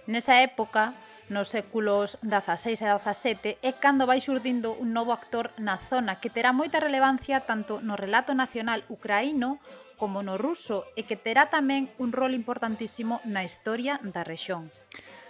[0.08, 0.94] Nesa época,
[1.28, 6.32] nos séculos XVI e XVII é cando vai xurdindo un novo actor na zona que
[6.32, 9.60] terá moita relevancia tanto no relato nacional ucraíno
[10.00, 14.72] como no ruso e que terá tamén un rol importantísimo na historia da rexión.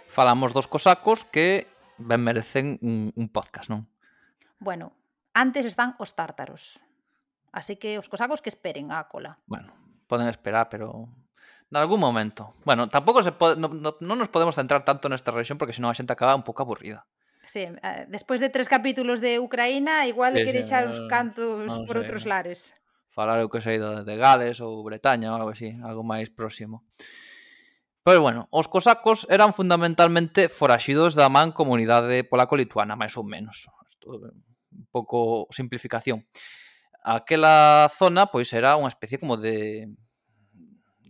[0.06, 1.66] Falamos dos cosacos que
[1.98, 3.90] ben merecen un, un podcast, non?
[4.62, 4.94] Bueno,
[5.34, 6.78] antes están os tártaros.
[7.50, 9.40] Así que os cosacos que esperen a cola.
[9.50, 9.74] Bueno,
[10.06, 11.08] poden esperar, pero
[11.70, 12.54] nalgún momento.
[12.64, 15.92] Bueno, tampouco se pode, no, no, non nos podemos centrar tanto nesta región porque senón
[15.92, 17.04] a xente acaba un pouco aburrida.
[17.48, 21.96] Sí, eh, despois de tres capítulos de Ucraína, igual que deixar os cantos non por
[21.96, 22.00] sei.
[22.04, 22.76] outros lares.
[23.08, 26.84] Falar eu que sei de Gales ou Bretaña ou algo así, algo máis próximo.
[28.04, 33.68] Pero bueno, os cosacos eran fundamentalmente foraxidos da man comunidade polaco-lituana, máis ou menos.
[33.84, 34.36] Isto, é eh,
[34.72, 36.24] un pouco simplificación.
[37.04, 39.88] Aquela zona pois era unha especie como de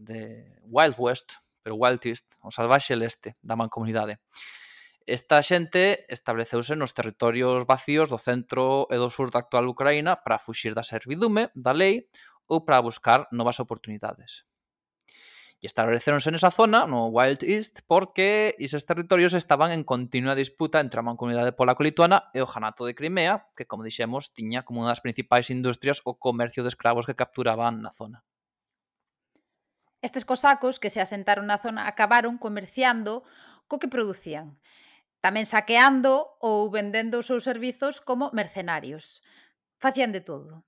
[0.08, 4.24] de Wild West, pero Wild East, o salvaxe leste da mancomunidade.
[5.08, 10.40] Esta xente estableceuse nos territorios vacíos do centro e do sur da actual Ucraína para
[10.40, 12.08] fuxir da servidume, da lei
[12.44, 14.48] ou para buscar novas oportunidades.
[15.58, 21.00] E estableceronse nesa zona, no Wild East, porque esos territorios estaban en continua disputa entre
[21.00, 25.02] a mancomunidade polaco-lituana e o janato de Crimea, que, como dixemos, tiña como unha das
[25.02, 28.27] principais industrias o comercio de escravos que capturaban na zona.
[30.00, 33.26] Estes cosacos que se asentaron na zona acabaron comerciando
[33.66, 34.54] co que producían,
[35.18, 39.26] tamén saqueando ou vendendo os seus servizos como mercenarios.
[39.82, 40.62] Facían de todo.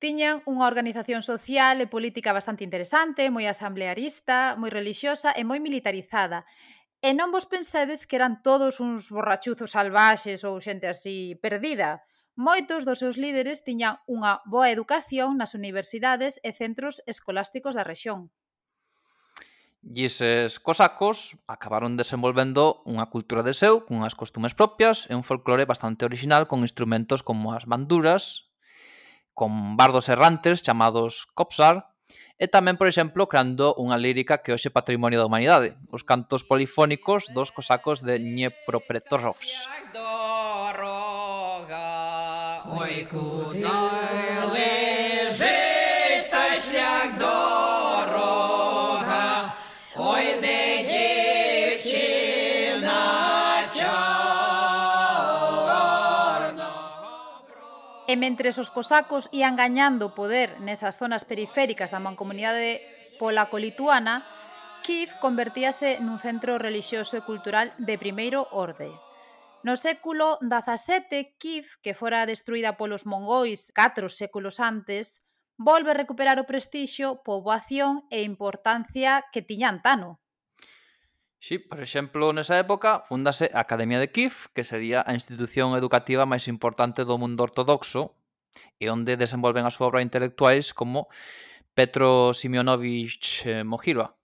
[0.00, 6.44] Tiñan unha organización social e política bastante interesante, moi asamblearista, moi relixiosa e moi militarizada.
[7.00, 12.04] E non vos pensedes que eran todos uns borrachuzos salvaxes ou xente así perdida.
[12.36, 18.28] Moitos dos seus líderes tiñan unha boa educación nas universidades e centros escolásticos da rexión.
[19.85, 25.69] E eses cosacos acabaron desenvolvendo unha cultura de seu, cunhas costumes propias e un folclore
[25.69, 28.49] bastante original con instrumentos como as banduras,
[29.37, 31.93] con bardos errantes chamados kopsar,
[32.41, 36.41] e tamén, por exemplo, creando unha lírica que hoxe é patrimonio da humanidade, os cantos
[36.41, 39.69] polifónicos dos cosacos de Dniepropetrovsk.
[42.65, 44.78] Ой, куди лежить
[58.10, 62.82] E mentre os cosacos ían gañando poder nesas zonas periféricas da mancomunidade
[63.22, 64.26] polaco-lituana,
[64.82, 68.90] Kiev convertíase nun centro relixioso e cultural de primeiro orde.
[69.62, 75.22] No século XVII, Kiev, que fora destruída polos mongois catro séculos antes,
[75.54, 80.18] volve recuperar o prestixio, poboación e importancia que tiña Antano,
[81.40, 86.28] Sí, por exemplo, nesa época fundase a Academia de Kiev, que sería a institución educativa
[86.28, 88.12] máis importante do mundo ortodoxo
[88.76, 91.08] e onde desenvolven a súa obra intelectuais como
[91.72, 94.20] Petro Simeonovich eh, Mojilva,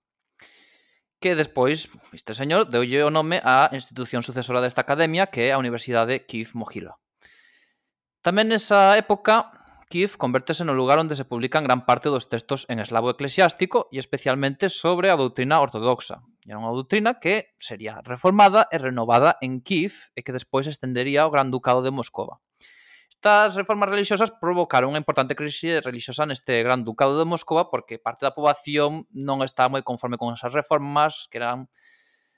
[1.17, 5.61] que despois este señor deulle o nome á institución sucesora desta academia, que é a
[5.65, 7.01] Universidade Kiev Mojilva.
[8.21, 9.57] Tamén nesa época
[9.89, 13.97] Kiev convertese no lugar onde se publican gran parte dos textos en eslavo eclesiástico e
[14.05, 20.15] especialmente sobre a doutrina ortodoxa, Era unha doutrina que sería reformada e renovada en Kiev
[20.15, 22.39] e que despois estendería ao Gran Ducado de Moscova.
[23.11, 28.23] Estas reformas religiosas provocaron unha importante crise religiosa neste Gran Ducado de Moscova porque parte
[28.23, 31.67] da poboación non estaba moi conforme con esas reformas que eran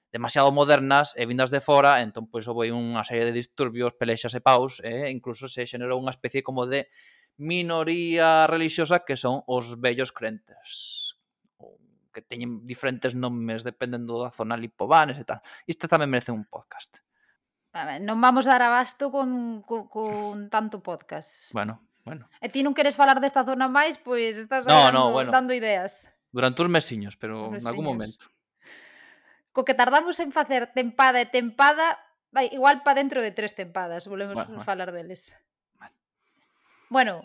[0.09, 4.41] demasiado modernas e vindas de fora, entón pois houve unha serie de disturbios, pelexas e
[4.41, 6.89] paus, e incluso se xenerou unha especie como de
[7.37, 11.18] minoría religiosa que son os vellos crentes
[12.19, 15.39] que teñen diferentes nomes dependendo da zona lipobanes e tal.
[15.71, 16.99] Isto tamén merece un podcast.
[17.71, 21.55] A ver, non vamos dar abasto con, con, con tanto podcast.
[21.55, 22.27] Bueno, bueno.
[22.43, 25.31] E ti non queres falar desta zona máis, pois estás no, dando, no, bueno.
[25.31, 26.11] dando ideas.
[26.35, 28.27] Durante uns mesiños, pero en algún momento.
[29.55, 32.03] Co que tardamos en facer tempada e tempada,
[32.35, 34.67] vai, igual pa dentro de tres tempadas, volvemos bueno, bueno.
[34.67, 35.39] falar deles.
[36.91, 37.23] Bueno,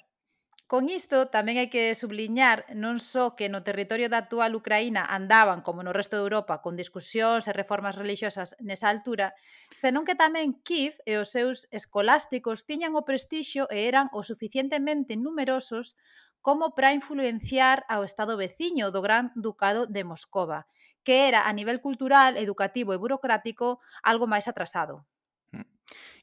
[0.71, 5.59] Con isto tamén hai que subliñar non só que no territorio da actual Ucraína andaban,
[5.67, 9.27] como no resto de Europa, con discusións e reformas religiosas nesa altura,
[9.83, 15.13] senón que tamén Kiev e os seus escolásticos tiñan o prestixio e eran o suficientemente
[15.25, 15.85] numerosos
[16.47, 20.59] como para influenciar ao estado veciño do Gran Ducado de Moscova,
[21.05, 23.67] que era a nivel cultural, educativo e burocrático
[24.09, 24.95] algo máis atrasado.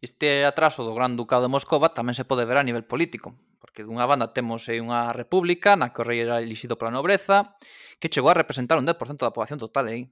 [0.00, 3.84] Este atraso do Gran Ducado de Moscova tamén se pode ver a nivel político, porque
[3.84, 7.56] dunha banda temos aí unha república na que o rei era elixido pola nobreza,
[8.00, 10.08] que chegou a representar un 10% da poboación total aí.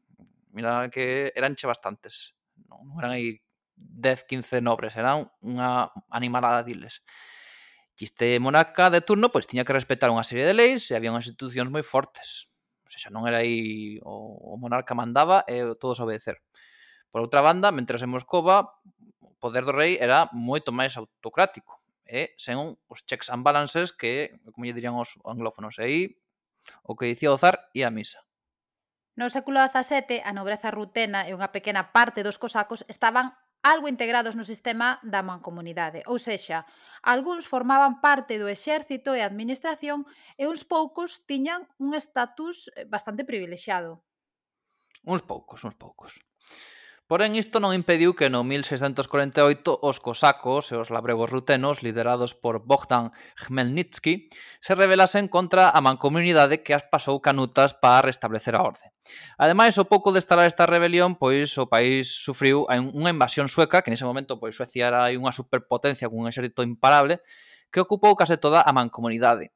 [0.53, 2.37] Mira que eran che bastantes.
[2.69, 3.41] Non eran aí
[3.81, 7.01] 10, 15 nobres, eran unha animalada diles.
[7.99, 11.11] E este monarca de turno pois tiña que respetar unha serie de leis e había
[11.11, 12.53] unhas institucións moi fortes.
[12.85, 16.39] O sea, non era aí o, o monarca mandaba e todos obedecer.
[17.11, 18.77] Por outra banda, mentres en Moscova,
[19.25, 24.37] o poder do rei era moito máis autocrático, e sen os checks and balances que,
[24.53, 26.01] como lle dirían os anglófonos, e aí
[26.85, 28.21] o que dicía o zar e a misa.
[29.19, 33.35] No século XVII, a nobreza rutena e unha pequena parte dos cosacos estaban
[33.67, 36.07] algo integrados no sistema da mancomunidade.
[36.07, 36.63] Ou sexa,
[37.03, 40.07] algúns formaban parte do exército e administración
[40.39, 44.07] e uns poucos tiñan un estatus eh, bastante privilexiado.
[45.03, 46.23] Uns poucos, uns poucos.
[47.09, 49.49] Porén, isto non impediu que no 1648
[49.81, 54.29] os cosacos e os labregos rutenos, liderados por Bogdan Khmelnytsky,
[54.61, 58.93] se rebelasen contra a mancomunidade que as pasou canutas para restablecer a orde.
[59.41, 63.89] Ademais, o pouco de estalar esta rebelión, pois o país sufriu unha invasión sueca, que
[63.89, 67.25] nese momento pois Suecia era unha superpotencia cun exército imparable,
[67.73, 69.49] que ocupou case toda a mancomunidade.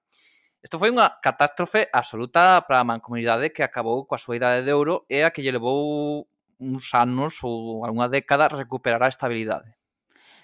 [0.64, 5.04] Isto foi unha catástrofe absoluta para a mancomunidade que acabou coa súa idade de ouro
[5.12, 6.31] e a que lle levou
[6.62, 9.74] uns anos ou algunha década recuperará a estabilidade.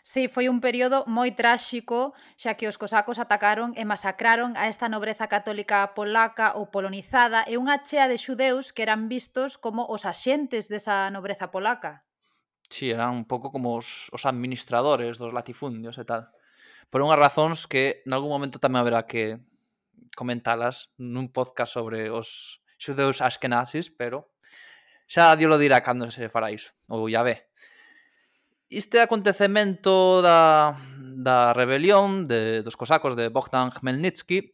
[0.02, 4.88] Sí, foi un período moi tráxico, xa que os cosacos atacaron e masacraron a esta
[4.88, 10.08] nobreza católica polaca ou polonizada e unha chea de xudeus que eran vistos como os
[10.08, 12.08] axentes desa nobreza polaca.
[12.72, 16.32] Sí, eran un pouco como os, os administradores dos latifundios e tal.
[16.88, 19.36] Por unhas razóns que nalgún momento tamén haberá que
[20.16, 24.32] comentalas nun podcast sobre os xudeus askenazis, pero
[25.08, 27.48] Xa Dios lo dirá cando se fará iso, ou ya ve.
[28.68, 34.52] Este acontecemento da, da rebelión de, dos cosacos de Bogdan Khmelnytsky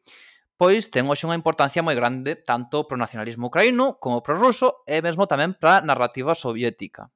[0.54, 5.02] pois ten hoxe unha importancia moi grande tanto pro nacionalismo ucraíno como pro ruso e
[5.02, 7.10] mesmo tamén para a narrativa soviética.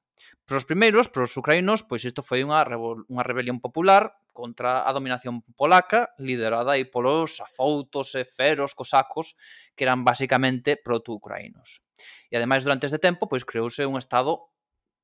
[0.46, 2.64] Para os primeiros, para os ucrainos, pois isto foi unha,
[3.08, 9.34] unha rebelión popular contra a dominación polaca liderada aí polos afoutos e feros cosacos
[9.74, 11.82] que eran basicamente proto-ucrainos.
[12.30, 14.54] E ademais durante este tempo pois creouse un estado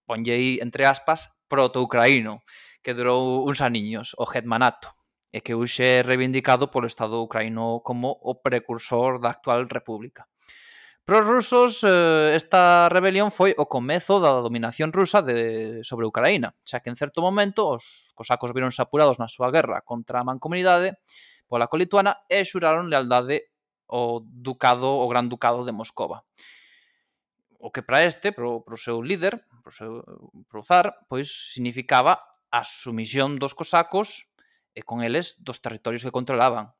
[0.06, 2.46] ponllei entre aspas proto-ucraíno
[2.84, 4.92] que durou uns aniños, o Hetmanato
[5.34, 10.30] e que hoxe é reivindicado polo Estado ucraíno como o precursor da actual república.
[11.04, 16.56] Para os rusos eh, esta rebelión foi o comezo da dominación rusa de, sobre Ucraína,
[16.64, 20.96] xa que en certo momento os cosacos vironse apurados na súa guerra contra a mancomunidade
[21.44, 23.52] pola colituana e xuraron lealdade
[23.84, 26.24] ao ducado, o gran ducado de Moscova.
[27.60, 30.00] O que para este, pro, pro seu líder, pro, seu,
[30.48, 34.32] pro zar, pois significaba a sumisión dos cosacos
[34.72, 36.72] e con eles dos territorios que controlaban,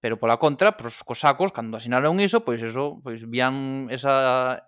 [0.00, 4.66] Pero pola contra, pros cosacos, cando asinaron iso, pois eso, pois vían esa,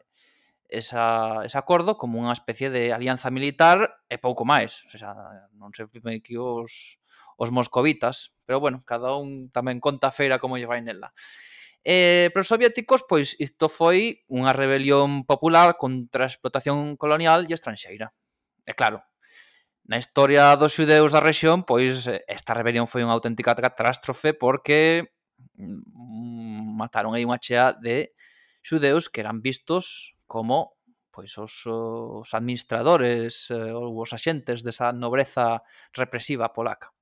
[0.68, 4.84] esa, ese acordo como unha especie de alianza militar e pouco máis.
[4.88, 5.16] O sea,
[5.56, 7.00] non se pime que os,
[7.40, 11.12] os moscovitas, pero bueno, cada un tamén conta a feira como lle vai nela.
[11.84, 17.54] Eh, para os soviéticos, pois isto foi unha rebelión popular contra a explotación colonial e
[17.56, 18.12] estranxeira.
[18.68, 19.00] E claro,
[19.88, 25.08] na historia dos xudeus da rexión, pois eh, esta rebelión foi unha auténtica catástrofe porque
[25.58, 28.14] Mm, mataron aí unha chea de
[28.62, 30.78] xudeus que eran vistos como
[31.10, 36.94] pois os, os administradores eh, ou os axentes desa nobreza represiva polaca.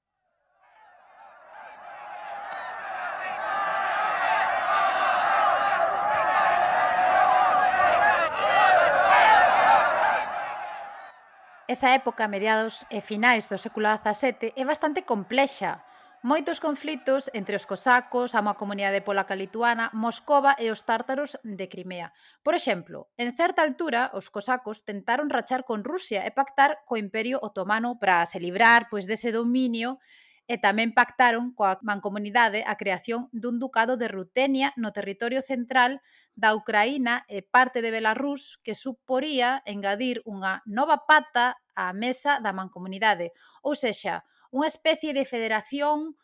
[11.69, 15.83] Esa época, mediados e finais do século XVII, é bastante complexa,
[16.27, 21.71] Moitos conflitos entre os cosacos, a má comunidade polaca lituana, Moscova e os tártaros de
[21.71, 22.11] Crimea.
[22.43, 27.39] Por exemplo, en certa altura, os cosacos tentaron rachar con Rusia e pactar co Imperio
[27.47, 30.03] Otomano para se librar pois dese dominio
[30.51, 36.03] e tamén pactaron coa mancomunidade a creación dun ducado de Rutenia no territorio central
[36.35, 42.51] da Ucraína e parte de Belarus que suporía engadir unha nova pata á mesa da
[42.51, 43.31] mancomunidade,
[43.63, 46.19] ou sexa, unha especie de federación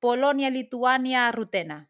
[0.00, 1.88] Polonia-Lituania-Rutena.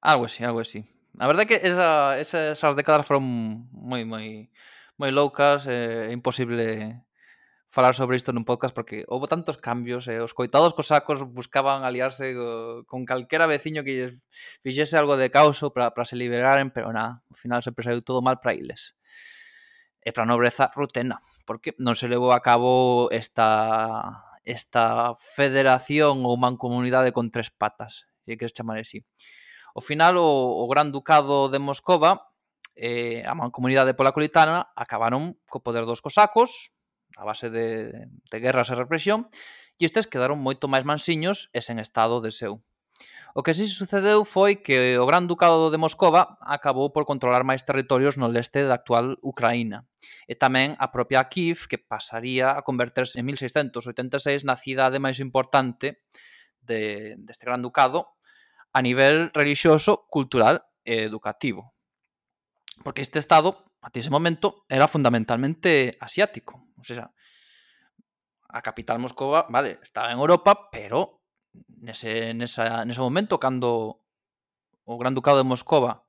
[0.00, 0.84] Algo así, algo así.
[1.18, 3.26] A verdade é que esa, esa, esas décadas foron
[3.74, 4.46] moi moi
[4.98, 6.94] moi loucas, é eh, imposible
[7.70, 11.82] falar sobre isto nun podcast porque houve tantos cambios e eh, os coitados cosacos buscaban
[11.82, 14.12] aliarse eh, con calquera veciño que lles
[14.62, 18.38] fixese algo de causo para se liberaren, pero nada, ao final sempre saiu todo mal
[18.38, 18.94] para iles.
[19.98, 26.40] E para a nobreza rutena, porque non se levou a cabo esta esta federación ou
[26.40, 29.04] mancomunidade con tres patas, se queres chamar así.
[29.76, 32.32] Ao final, o, o Gran Ducado de Moscova
[32.72, 36.80] e eh, a mancomunidade polacolitana acabaron co poder dos cosacos,
[37.20, 39.28] a base de, de guerras e represión,
[39.76, 42.64] e estes quedaron moito máis mansiños e sen estado de seu.
[43.36, 47.62] O que así sucedeu foi que o Gran Ducado de Moscova acabou por controlar máis
[47.62, 49.84] territorios no leste da actual Ucraína
[50.24, 56.04] e tamén a propia Kiev que pasaría a converterse en 1686 na cidade máis importante
[56.64, 58.16] de, deste Gran Ducado
[58.72, 61.76] a nivel relixioso, cultural e educativo.
[62.84, 66.68] Porque este estado, a ese momento, era fundamentalmente asiático.
[66.78, 67.10] O sea,
[68.48, 71.17] a capital Moscova, vale, estaba en Europa, pero
[71.80, 74.00] nese, nesa, nese momento cando
[74.84, 76.04] o Gran Ducado de Moscova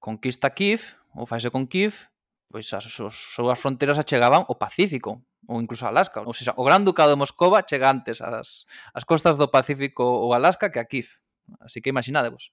[0.00, 2.12] conquista Kiev ou faise con Kiev
[2.52, 6.22] pois as súas fronteiras achegaban o Pacífico ou incluso Alaska.
[6.22, 10.36] Ou seja, o Gran Ducado de Moscova chega antes ás, ás costas do Pacífico ou
[10.36, 11.18] Alaska que a Kiev.
[11.58, 12.52] Así que imaginadevos.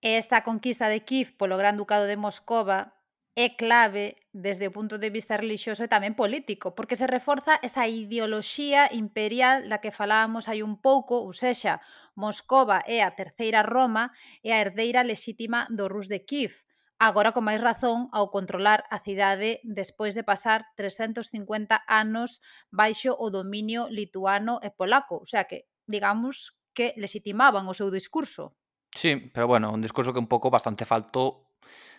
[0.00, 2.95] Esta conquista de Kiev polo Gran Ducado de Moscova
[3.36, 7.84] é clave desde o punto de vista relixioso e tamén político, porque se reforza esa
[7.84, 11.84] ideoloxía imperial da que falábamos hai un pouco, ou sexa,
[12.16, 14.08] Moscova é a terceira Roma
[14.40, 16.64] e a herdeira lexítima do Rus de Kiev,
[16.96, 22.40] agora con máis razón ao controlar a cidade despois de pasar 350 anos
[22.72, 28.56] baixo o dominio lituano e polaco, o sea que, digamos, que lexitimaban o seu discurso.
[28.96, 31.52] Sí, pero bueno, un discurso que un pouco bastante falto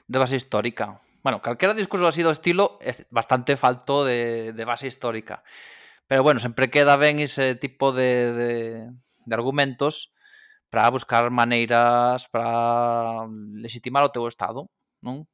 [0.10, 4.88] de base histórica, Bueno, calquera discurso así do estilo é bastante falto de, de base
[4.88, 5.44] histórica.
[6.08, 8.52] Pero bueno, sempre queda ben ese tipo de, de,
[9.28, 10.14] de argumentos
[10.70, 14.72] para buscar maneiras para legitimar o teu estado,
[15.04, 15.28] non?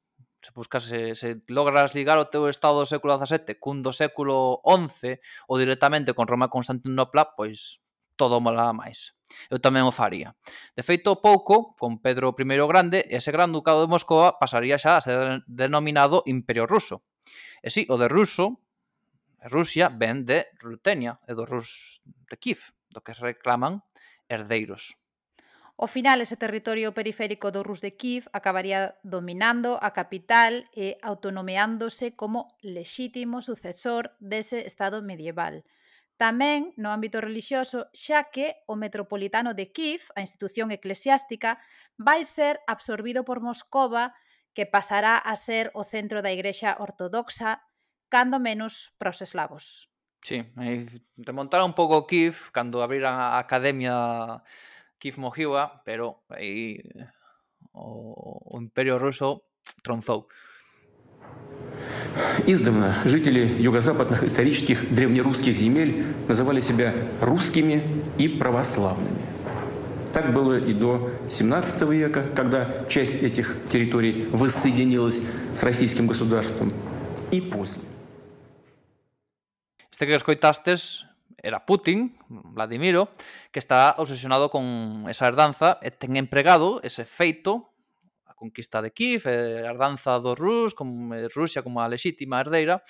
[0.43, 4.59] se buscas se, se logras ligar o teu estado do século XVII cun do século
[4.67, 7.79] XI ou directamente con Roma Constantinopla, pois
[8.15, 9.13] todo molaba máis.
[9.49, 10.37] Eu tamén o faría.
[10.77, 14.97] De feito, pouco, con Pedro I o Grande, ese gran ducado de Moscova pasaría xa
[14.97, 17.01] a ser denominado Imperio Ruso.
[17.63, 18.59] E si, sí, o de ruso,
[19.43, 21.99] Rusia, ven de Rutenia e do rus
[22.31, 23.83] de Kiev, do que se reclaman
[24.31, 24.95] herdeiros.
[25.75, 32.15] O final, ese territorio periférico do Rus de Kiev acabaría dominando a capital e autonomeándose
[32.15, 35.65] como lexítimo sucesor dese estado medieval.
[36.17, 41.57] Tamén no ámbito relixioso, xa que o metropolitano de Kiev, a institución eclesiástica,
[41.97, 44.13] vai ser absorbido por Moscova,
[44.53, 47.65] que pasará a ser o centro da Igrexa Ortodoxa,
[48.13, 49.89] cando menos pros eslavos.
[50.21, 50.45] Sí,
[51.17, 54.39] remontaron un pouco Kiev cando abriran a Academia
[55.01, 56.79] Kiev Mojiva, pero aí
[57.73, 59.49] o, o Imperio Ruso
[59.83, 60.29] tronzou.
[62.45, 69.17] Издавна жители юго-западных исторических древнерусских земель называли себя русскими и православными.
[70.13, 75.21] Так было и до 17 века, когда часть этих территорий воссоединилась
[75.55, 76.71] с российским государством,
[77.31, 77.81] и после.
[79.89, 81.05] Este que escoitastes
[81.41, 83.09] era Putin, Vladimiro,
[83.51, 87.72] que está obsesionado con esa herdanza e ten empregado ese feito
[88.43, 92.83] conquista de Kiev, eh, e herdanza do Rus, como eh, Rusia como a lexítima herdeira,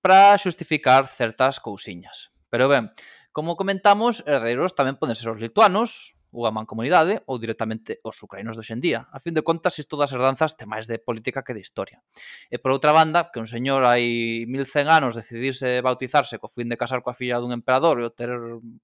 [0.00, 2.32] para xustificar certas cousiñas.
[2.48, 2.88] Pero ben,
[3.36, 8.56] como comentamos, herdeiros tamén poden ser os lituanos, ou a mancomunidade ou directamente os ucrainos
[8.56, 9.08] de hoxendía.
[9.12, 12.04] A fin de contas, isto das herdanzas te máis de política que de historia.
[12.52, 16.76] E por outra banda, que un señor hai 1100 anos decidirse bautizarse co fin de
[16.76, 18.28] casar coa filla dun emperador e ter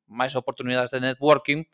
[0.09, 1.69] máis oportunidades de networking,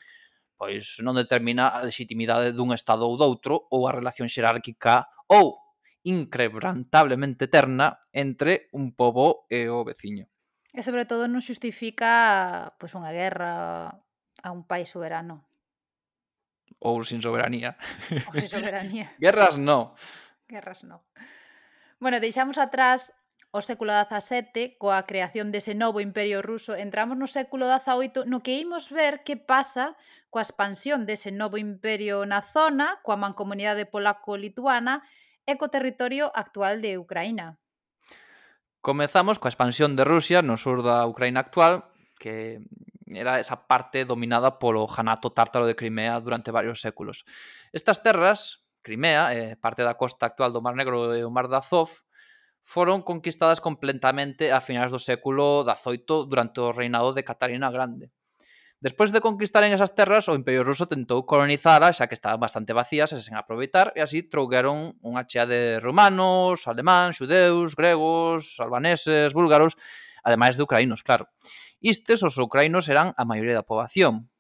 [0.61, 5.57] pois non determina a legitimidade dun estado ou doutro ou a relación xerárquica ou
[6.05, 10.29] increbrantablemente eterna entre un pobo e o veciño.
[10.77, 13.89] E sobre todo non xustifica pois unha guerra
[14.45, 15.49] a un país soberano.
[16.77, 17.81] Ou sin soberanía.
[18.29, 19.09] Ou sin soberanía.
[19.25, 19.97] Guerras no.
[20.45, 21.09] Guerras no.
[22.05, 23.17] Bueno, deixamos atrás
[23.51, 28.63] o século XVII, coa creación dese novo imperio ruso, entramos no século XVIII, no que
[28.63, 29.99] imos ver que pasa
[30.31, 35.03] coa expansión dese novo imperio na zona, coa mancomunidade polaco-lituana
[35.43, 37.59] e co territorio actual de Ucraína.
[38.79, 41.91] Comezamos coa expansión de Rusia no sur da Ucraína actual,
[42.23, 42.63] que
[43.11, 47.27] era esa parte dominada polo janato tártaro de Crimea durante varios séculos.
[47.75, 51.59] Estas terras, Crimea, eh, parte da costa actual do Mar Negro e o Mar de
[51.59, 51.91] Azov,
[52.63, 58.13] foron conquistadas completamente a finais do século XVIII durante o reinado de Catarina Grande.
[58.81, 63.13] Despois de conquistaren esas terras, o Imperio Ruso tentou colonizalas, xa que estaban bastante vacías
[63.13, 69.77] e sen aproveitar, e así trougueron unha chea de romanos, alemáns, xudeus, gregos, albaneses, búlgaros,
[70.25, 71.29] ademais de ucraínos, claro.
[71.85, 74.33] Istes, os ucraínos eran a maioría da poboación.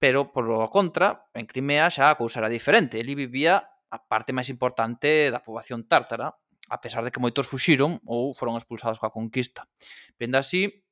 [0.00, 2.96] Pero, por contra, en Crimea xa a cousa era diferente.
[2.96, 3.60] Eli vivía
[3.92, 6.32] a parte máis importante da poboación tártara,
[6.68, 9.66] a pesar de que moitos fuxiron ou foron expulsados coa conquista.
[10.20, 10.84] Vendo así,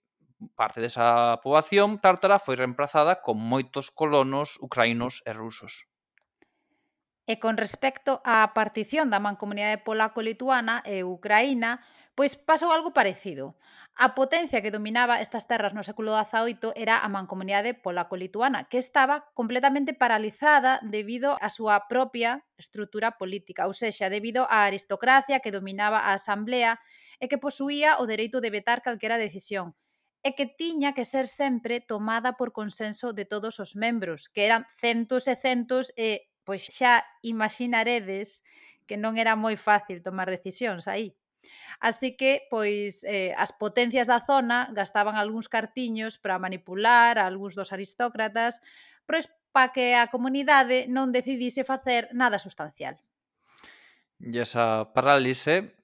[0.57, 5.89] parte desa poboación tártara foi reemplazada con moitos colonos ucraínos e rusos.
[7.27, 11.83] E con respecto á partición da mancomunidade polaco-lituana e ucraína,
[12.17, 13.45] Pois pasou algo parecido.
[14.05, 19.29] A potencia que dominaba estas terras no século XVIII era a mancomunidade polaco-lituana, que estaba
[19.39, 26.09] completamente paralizada debido á súa propia estrutura política, ou sexa, debido á aristocracia que dominaba
[26.09, 26.73] a asamblea
[27.21, 29.77] e que posuía o dereito de vetar calquera decisión
[30.25, 34.65] e que tiña que ser sempre tomada por consenso de todos os membros, que eran
[34.81, 38.41] centos e centos e pois xa imaginaredes
[38.89, 41.13] que non era moi fácil tomar decisións aí.
[41.81, 47.53] Así que, pois, eh, as potencias da zona gastaban algúns cartiños para manipular a algúns
[47.53, 48.65] dos aristócratas,
[49.05, 52.97] pois para que a comunidade non decidise facer nada sustancial.
[54.21, 55.77] E esa parálise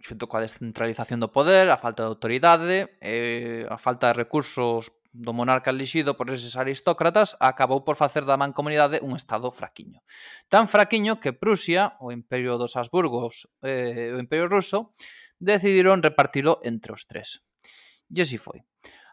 [0.00, 5.34] xunto coa descentralización do poder, a falta de autoridade, eh, a falta de recursos do
[5.34, 10.00] monarca elixido por eses aristócratas acabou por facer da mancomunidade un estado fraquiño.
[10.46, 14.94] Tan fraquiño que Prusia, o imperio dos Habsburgos, eh, o imperio ruso,
[15.42, 17.42] decidiron repartilo entre os tres.
[18.06, 18.62] E así foi.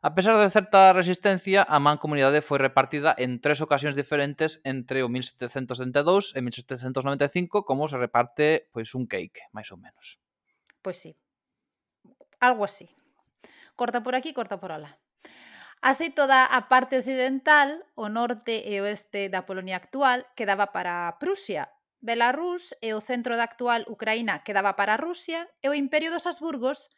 [0.05, 5.09] A pesar de certa resistencia, a mancomunidade foi repartida en tres ocasións diferentes entre o
[5.09, 10.21] 1772 e 1795, como se reparte pois un cake, máis ou menos.
[10.85, 11.17] Pois sí.
[12.37, 12.93] Algo así.
[13.73, 15.01] Corta por aquí, corta por alá.
[15.81, 21.69] Así toda a parte occidental, o norte e oeste da Polonia actual, quedaba para Prusia,
[21.99, 26.89] Belarús e o centro da actual Ucraína quedaba para Rusia e o Imperio dos Habsburgos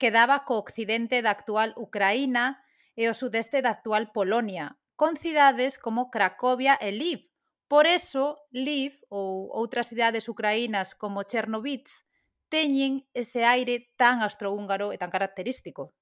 [0.00, 2.64] quedaba co occidente da actual Ucraína
[2.96, 7.28] e o sudeste da actual Polonia, con cidades como Cracovia e Lviv.
[7.68, 12.08] Por eso, Lviv ou outras cidades ucraínas como Chernovitz
[12.48, 15.92] teñen ese aire tan austrohúngaro e tan característico.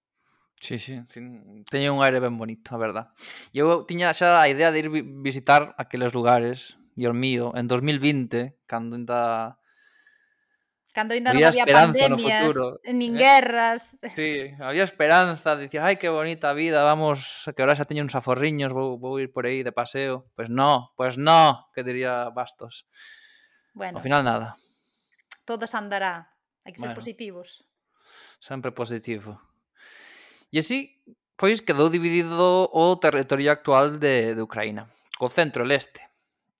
[0.60, 0.96] Sí, sí,
[1.68, 3.12] teñen un aire ben bonito, a verdad.
[3.52, 4.88] E eu tiña xa a idea de ir
[5.20, 9.58] visitar aqueles lugares, e o mío, en 2020, cando ainda
[10.94, 13.26] Cando ainda había non había pandemias, futuro, nin eh?
[13.26, 13.98] guerras.
[14.14, 18.70] Sí, había esperanza, dicir, ai que bonita vida, vamos, que ahora xa teño uns aforriños,
[18.70, 20.30] vou, vou ir por aí de paseo.
[20.38, 22.86] Pois pues no, pois pues no, que diría Bastos.
[23.74, 23.98] Bueno.
[23.98, 24.54] Ao final nada.
[25.42, 26.30] Todo se andará,
[26.62, 27.66] hai que ser bueno, positivos.
[28.38, 29.42] Sempre positivo.
[30.54, 31.02] E así,
[31.34, 34.86] pois, quedou dividido o territorio actual de, de Ucraína,
[35.18, 35.98] co centro e leste,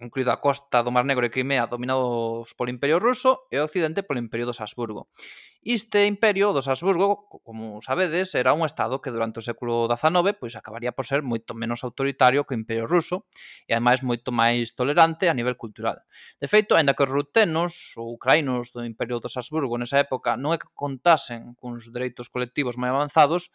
[0.03, 4.03] incluído a costa do Mar Negro e Crimea dominados polo Imperio Ruso e o occidente
[4.03, 5.15] polo Imperio dos Habsburgo.
[5.63, 10.59] Este Imperio dos Habsburgo, como sabedes, era un estado que durante o século XIX pois
[10.59, 13.31] acabaría por ser moito menos autoritario que o Imperio Ruso
[13.65, 16.03] e ademais moito máis tolerante a nivel cultural.
[16.43, 20.51] De feito, aínda que os rutenos ou ucrainos do Imperio dos Habsburgo nesa época non
[20.51, 23.55] é que contasen cuns dereitos colectivos moi avanzados,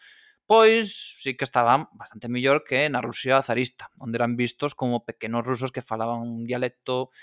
[0.49, 5.45] pois sí que estaban bastante mellor que na Rusia zarista, onde eran vistos como pequenos
[5.45, 7.13] rusos que falaban un dialecto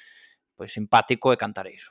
[0.55, 1.91] pois simpático e cantareiro.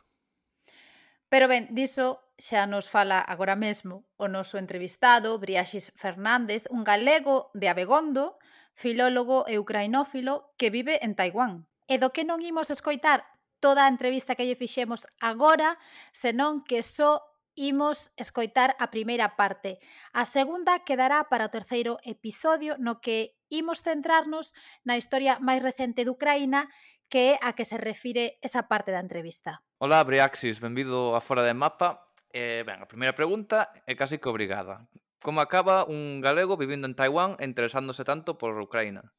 [1.28, 7.52] Pero ben, diso xa nos fala agora mesmo o noso entrevistado, Briaxis Fernández, un galego
[7.52, 8.40] de Abegondo,
[8.72, 11.68] filólogo e ucrainófilo que vive en Taiwán.
[11.92, 13.28] E do que non imos escoitar
[13.60, 15.76] toda a entrevista que lle fixemos agora,
[16.16, 19.80] senón que só imos escoitar a primeira parte.
[20.14, 24.54] A segunda quedará para o terceiro episodio no que imos centrarnos
[24.84, 26.68] na historia máis recente de Ucraína
[27.10, 29.62] que é a que se refire esa parte da entrevista.
[29.78, 32.12] Ola, Briaxis, benvido a Fora de Mapa.
[32.34, 34.90] Eh, ben, a primeira pregunta é casi que obrigada.
[35.22, 39.14] Como acaba un galego vivindo en Taiwán e interesándose tanto por Ucraína?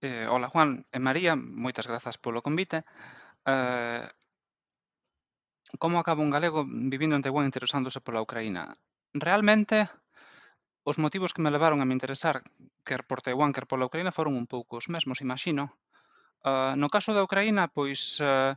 [0.00, 2.88] Eh, hola, Juan e María, moitas grazas polo convite.
[3.44, 4.04] Eh,
[5.78, 8.76] como acaba un galego vivindo en Taiwán interesándose pola Ucraína.
[9.14, 9.90] Realmente,
[10.82, 12.42] os motivos que me levaron a me interesar
[12.82, 15.76] quer por Taiwán, quer pola Ucraína foron un pouco os mesmos, imagino.
[16.40, 18.56] Uh, ah, no caso da Ucraína, pois uh,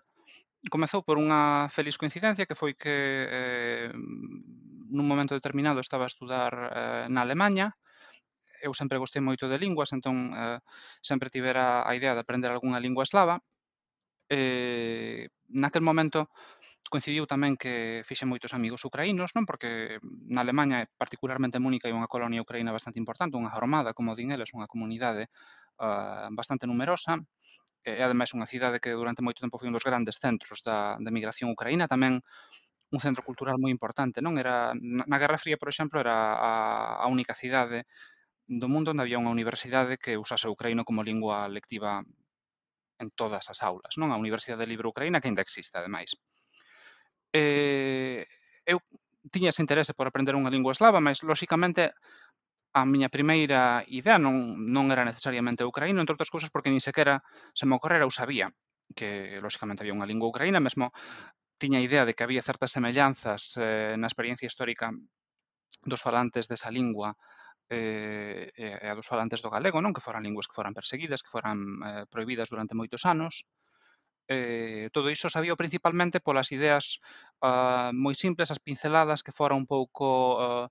[0.72, 2.96] comezou por unha feliz coincidencia que foi que
[3.28, 3.92] eh,
[4.94, 7.76] nun momento determinado estaba a estudar eh, na Alemanha
[8.64, 10.60] eu sempre gostei moito de linguas, entón eh,
[11.04, 13.44] sempre tivera a idea de aprender algunha lingua eslava
[14.34, 16.34] Eh, naquel momento
[16.90, 19.46] coincidiu tamén que fixe moitos amigos ucraínos, non?
[19.46, 20.02] Porque
[20.34, 24.34] na Alemanha, particularmente en Múnica, hai unha colonia ucraína bastante importante, unha armada, como din
[24.34, 25.30] eles, unha comunidade
[25.78, 27.22] uh, bastante numerosa,
[27.86, 31.12] e ademais unha cidade que durante moito tempo foi un dos grandes centros da, da
[31.14, 32.26] migración ucraína, tamén
[32.94, 34.42] un centro cultural moi importante, non?
[34.42, 36.52] Era na Guerra Fría, por exemplo, era a,
[37.04, 37.86] a única cidade
[38.50, 42.02] do mundo onde había unha universidade que usase o ucraíno como lingua lectiva
[43.04, 44.10] en todas as aulas, non?
[44.10, 46.16] A Universidade Libre Ucraína que ainda existe, ademais.
[47.36, 48.26] Eh,
[48.66, 48.80] eu
[49.32, 51.92] tiña ese interese por aprender unha lingua eslava, mas, lóxicamente,
[52.74, 57.22] a miña primeira idea non, non era necesariamente ucraíno, entre outras cousas porque nin sequera
[57.54, 58.50] se me ocorrera ou sabía
[58.98, 60.90] que, lóxicamente, había unha lingua ucraína, mesmo
[61.62, 64.92] tiña idea de que había certas semellanzas eh, na experiencia histórica
[65.86, 67.16] dos falantes desa lingua
[67.74, 71.26] Eh, eh, e a dos falantes do galego, non que foran linguas que foran perseguidas,
[71.26, 71.58] que foran
[71.90, 73.50] eh, prohibidas durante moitos anos.
[74.30, 76.86] Eh, todo iso sabía principalmente polas ideas
[77.42, 80.06] eh, moi simples, as pinceladas que fora un pouco
[80.46, 80.66] eh,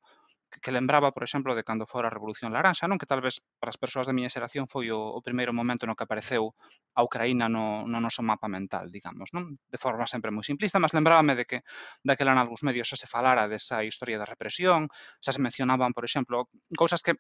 [0.61, 3.73] que lembraba, por exemplo, de cando fora a Revolución Laranxa, non que tal vez para
[3.73, 6.53] as persoas da miña xeración foi o, o primeiro momento no que apareceu
[6.93, 9.57] a Ucraína no, no noso mapa mental, digamos, non?
[9.73, 11.59] De forma sempre moi simplista, mas lembrábame de que
[12.05, 14.93] daquela en algúns medios xa se falara desa historia da represión,
[15.23, 17.17] xa se mencionaban, por exemplo, cousas que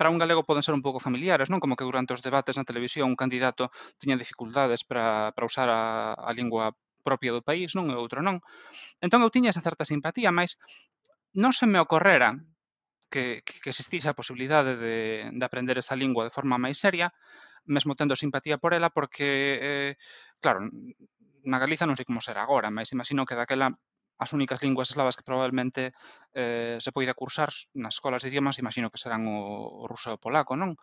[0.00, 1.60] para un galego poden ser un pouco familiares, non?
[1.60, 3.68] Como que durante os debates na televisión un candidato
[4.00, 6.72] tiña dificultades para, para usar a, a lingua
[7.04, 7.92] propia do país, non?
[7.92, 8.40] E outro non.
[9.04, 10.56] Entón eu tiña esa certa simpatía, mas
[11.36, 12.32] non se me ocorrera
[13.10, 17.12] que, que existise a posibilidade de, de aprender esa lingua de forma máis seria,
[17.66, 19.92] mesmo tendo simpatía por ela, porque, eh,
[20.40, 20.64] claro,
[21.44, 23.74] na Galiza non sei como será agora, mas imagino que daquela
[24.20, 25.96] as únicas linguas eslavas que probablemente
[26.36, 30.16] eh, se poida cursar nas escolas de idiomas, imagino que serán o, o ruso e
[30.16, 30.76] o polaco, non?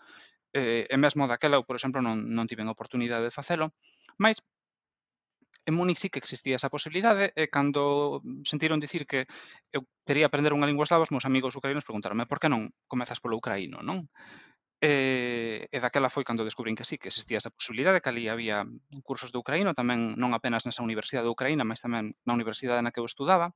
[0.57, 3.77] Eh, e mesmo daquela, eu, por exemplo, non, non tiven oportunidade de facelo,
[4.17, 4.41] mas
[5.67, 9.27] en Múnich sí que existía esa posibilidade e cando sentiron dicir que
[9.75, 13.19] eu quería aprender unha lingua eslava, os meus amigos ucranianos preguntaronme por que non comezas
[13.19, 14.07] polo ucraíno, non?
[14.79, 18.63] E, e daquela foi cando descubrín que sí, que existía esa posibilidade, que ali había
[19.03, 22.93] cursos de ucraíno, tamén non apenas nesa Universidade de Ucraína, mas tamén na universidade na
[22.93, 23.51] que eu estudaba.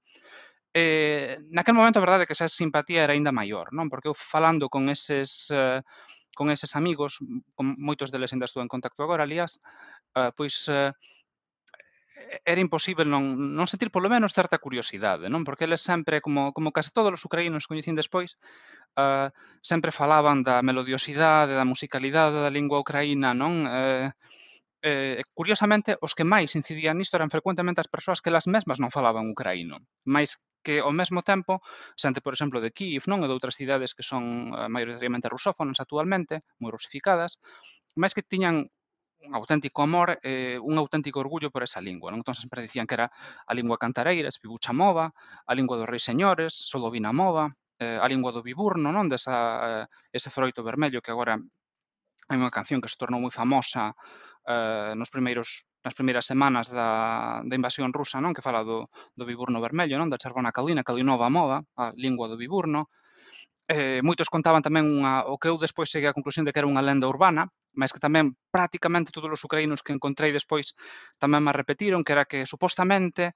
[0.74, 3.88] E, naquel momento, a verdade é que esa simpatía era aínda maior, non?
[3.88, 5.47] Porque eu falando con eses...
[5.53, 5.80] Uh,
[6.36, 7.20] con eses amigos,
[7.55, 9.59] con moitos deles ainda estou en contacto agora, aliás,
[10.16, 10.95] uh, pois uh,
[12.45, 15.45] era imposible non, non sentir polo menos certa curiosidade, non?
[15.45, 18.39] Porque eles sempre, como, como case todos os ucraínos coñecín despois,
[18.97, 19.30] uh,
[19.61, 23.67] sempre falaban da melodiosidade, da musicalidade da lingua ucraína, non?
[23.67, 24.09] Uh,
[24.82, 28.89] eh, curiosamente, os que máis incidían nisto eran frecuentemente as persoas que elas mesmas non
[28.89, 29.78] falaban ucraíno,
[30.09, 31.61] máis que ao mesmo tempo,
[31.97, 35.82] xente, por exemplo, de Kiev, non, e de outras cidades que son uh, maioritariamente rusófonas
[35.82, 37.38] actualmente, moi rusificadas,
[37.97, 38.69] máis que tiñan
[39.28, 42.09] un auténtico amor e eh, un auténtico orgullo por esa lingua.
[42.09, 42.22] Non?
[42.22, 45.13] Entón, sempre dicían que era a lingua cantareira, espibucha mova,
[45.45, 49.05] a lingua dos reis señores, solovina mova, eh, a lingua do biburno, non?
[49.09, 51.38] Desa, eh, ese froito vermello que agora
[52.30, 53.93] hai unha canción que se tornou moi famosa
[54.47, 58.34] eh, nos primeiros nas primeiras semanas da, da invasión rusa, non?
[58.38, 58.86] Que fala do,
[59.17, 60.13] do biburno vermello, non?
[60.13, 62.89] Da charvona calina, calinova mova, a lingua do biburno.
[63.65, 66.69] Eh, moitos contaban tamén unha, o que eu despois cheguei á conclusión de que era
[66.69, 70.76] unha lenda urbana, mas que tamén prácticamente todos os ucraínos que encontrei despois
[71.22, 73.34] tamén me repetiron, que era que supostamente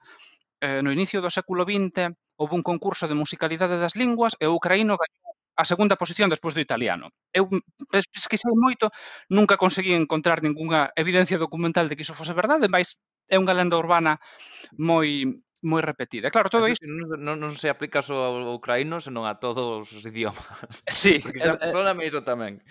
[0.61, 4.55] eh, no inicio do século XX houve un concurso de musicalidade das linguas e o
[4.55, 7.07] ucraíno gañou a segunda posición despois do italiano.
[7.31, 7.47] Eu
[7.87, 8.91] pesquisei moito,
[9.31, 12.99] nunca conseguí encontrar ningunha evidencia documental de que iso fose verdade, mas
[13.31, 14.19] é unha lenda urbana
[14.75, 15.31] moi
[15.65, 16.29] moi repetida.
[16.29, 16.85] Claro, todo isto...
[16.85, 20.85] Non, non se aplica só ao ucraíno, senón a todos os idiomas.
[20.85, 21.17] Sí.
[21.25, 22.21] Porque eh, eh...
[22.21, 22.61] tamén.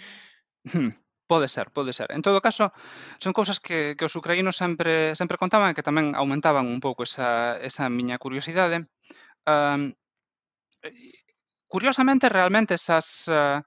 [0.70, 0.94] Hmm.
[1.26, 2.12] Pode ser, pode ser.
[2.12, 2.72] En todo caso,
[3.18, 7.08] son cousas que, que os ucraínos sempre sempre contaban e que tamén aumentaban un pouco
[7.08, 8.84] esa, esa miña curiosidade.
[9.48, 9.96] Um,
[11.68, 13.64] curiosamente, realmente, esas, uh,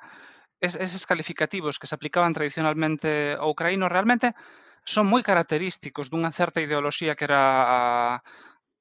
[0.62, 4.38] es, eses calificativos que se aplicaban tradicionalmente ao ucraíno realmente
[4.86, 7.80] son moi característicos dunha certa ideoloxía que era a,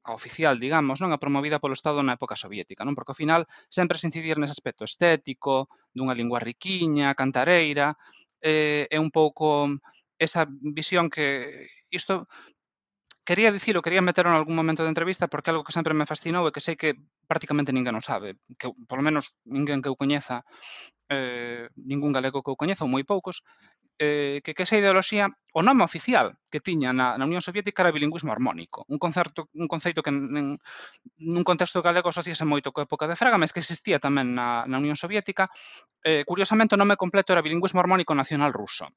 [0.06, 2.94] a oficial, digamos, non a promovida polo Estado na época soviética, non?
[2.94, 5.66] Porque ao final sempre se incidir nese aspecto estético,
[5.96, 7.98] dunha lingua riquiña, cantareira,
[8.47, 9.66] eh, é un pouco
[10.22, 10.47] esa
[10.78, 12.30] visión que isto
[13.26, 16.47] quería dicilo, quería meterlo en algún momento de entrevista porque algo que sempre me fascinou
[16.47, 16.94] e que sei que
[17.26, 20.47] prácticamente ninguén o sabe, que polo menos ninguén que eu coñeza,
[21.11, 23.42] eh, ningún galego que eu coñeza ou moi poucos,
[23.99, 27.94] eh, que, que esa ideoloxía, o nome oficial que tiña na, na Unión Soviética era
[27.94, 30.61] bilingüismo armónico, un concerto, un conceito que nen,
[31.16, 34.76] nun contexto galego asociase moito coa época de Fraga, mas que existía tamén na, na
[34.76, 35.49] Unión Soviética.
[36.05, 38.92] Eh, curiosamente, o nome completo era bilingüismo armónico nacional ruso.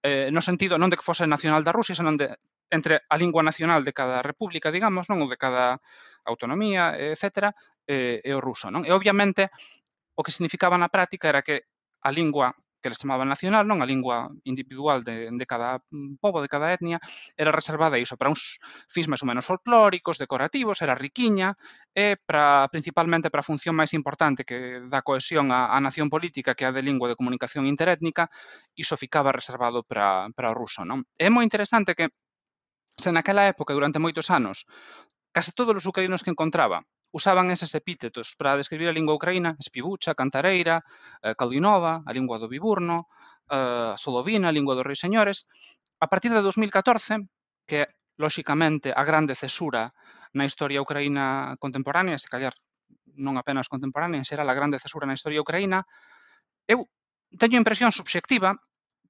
[0.00, 2.38] Eh, no sentido non de que fose nacional da Rusia, senón de
[2.70, 5.82] entre a lingua nacional de cada república, digamos, non ou de cada
[6.22, 7.50] autonomía, etc.,
[7.82, 8.70] eh, e o ruso.
[8.70, 8.86] Non?
[8.86, 9.50] E obviamente
[10.14, 11.66] o que significaba na práctica era que
[12.06, 13.84] a lingua que les chamaban nacional, non?
[13.84, 15.78] A lingua individual de, de cada
[16.18, 16.98] povo, de cada etnia,
[17.36, 18.58] era reservada iso para uns
[18.88, 21.54] fins máis ou menos folclóricos, decorativos, era riquiña,
[21.92, 26.56] e para, principalmente para a función máis importante que da cohesión á, á nación política,
[26.56, 28.26] que é a de lingua de comunicación interétnica,
[28.74, 31.04] iso ficaba reservado para, para o ruso, non?
[31.20, 32.10] É moi interesante que
[32.96, 34.64] se naquela época, durante moitos anos,
[35.32, 40.14] case todos os ucranianos que encontraba usaban eses epítetos para describir a lingua ucraína, espibucha,
[40.14, 40.82] cantareira,
[41.22, 43.10] eh, caldinova, a lingua do Biburno,
[43.50, 45.50] eh, solovina, a lingua dos reis señores.
[45.98, 47.26] A partir de 2014,
[47.66, 47.86] que
[48.16, 49.90] lóxicamente a grande cesura
[50.32, 52.54] na historia ucraína contemporánea, se callar
[53.18, 55.82] non apenas contemporánea, será a grande cesura na historia ucraína,
[56.70, 56.86] eu
[57.34, 58.54] teño impresión subxectiva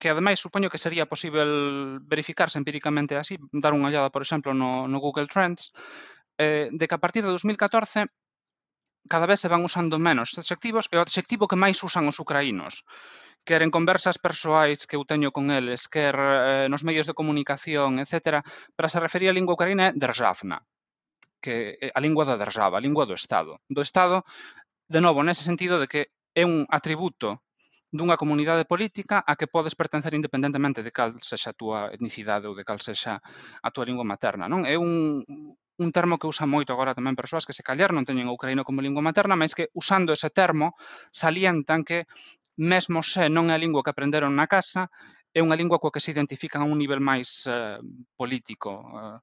[0.00, 1.44] que ademais supoño que sería posible
[2.08, 5.76] verificarse empíricamente así, dar unha ollada, por exemplo, no, no Google Trends,
[6.40, 8.08] eh, de que a partir de 2014
[9.12, 12.88] cada vez se van usando menos adxectivos e o adxectivo que máis usan os ucraínos
[13.44, 17.98] quer en conversas persoais que eu teño con eles, quer eh, nos medios de comunicación,
[17.98, 18.44] etc.,
[18.76, 20.60] para se referir á lingua ucraína é Derzhavna,
[21.40, 23.60] que é a lingua da Derzhava, a lingua do Estado.
[23.68, 24.22] Do Estado,
[24.88, 26.00] de novo, nese sentido de que
[26.36, 27.40] é un atributo
[27.90, 32.54] dunha comunidade política a que podes pertencer independentemente de cal sexa a túa etnicidade ou
[32.54, 34.46] de cal sexa a túa lingua materna.
[34.46, 35.18] Non É un,
[35.80, 38.68] un termo que usa moito agora tamén persoas que se callar non teñen o ucraíno
[38.68, 40.76] como lingua materna, mas que usando ese termo
[41.08, 42.04] salientan que
[42.60, 44.92] mesmo se non é a lingua que aprenderon na casa,
[45.32, 47.80] é unha lingua coa que se identifican a un nivel máis eh,
[48.12, 49.18] político, eh,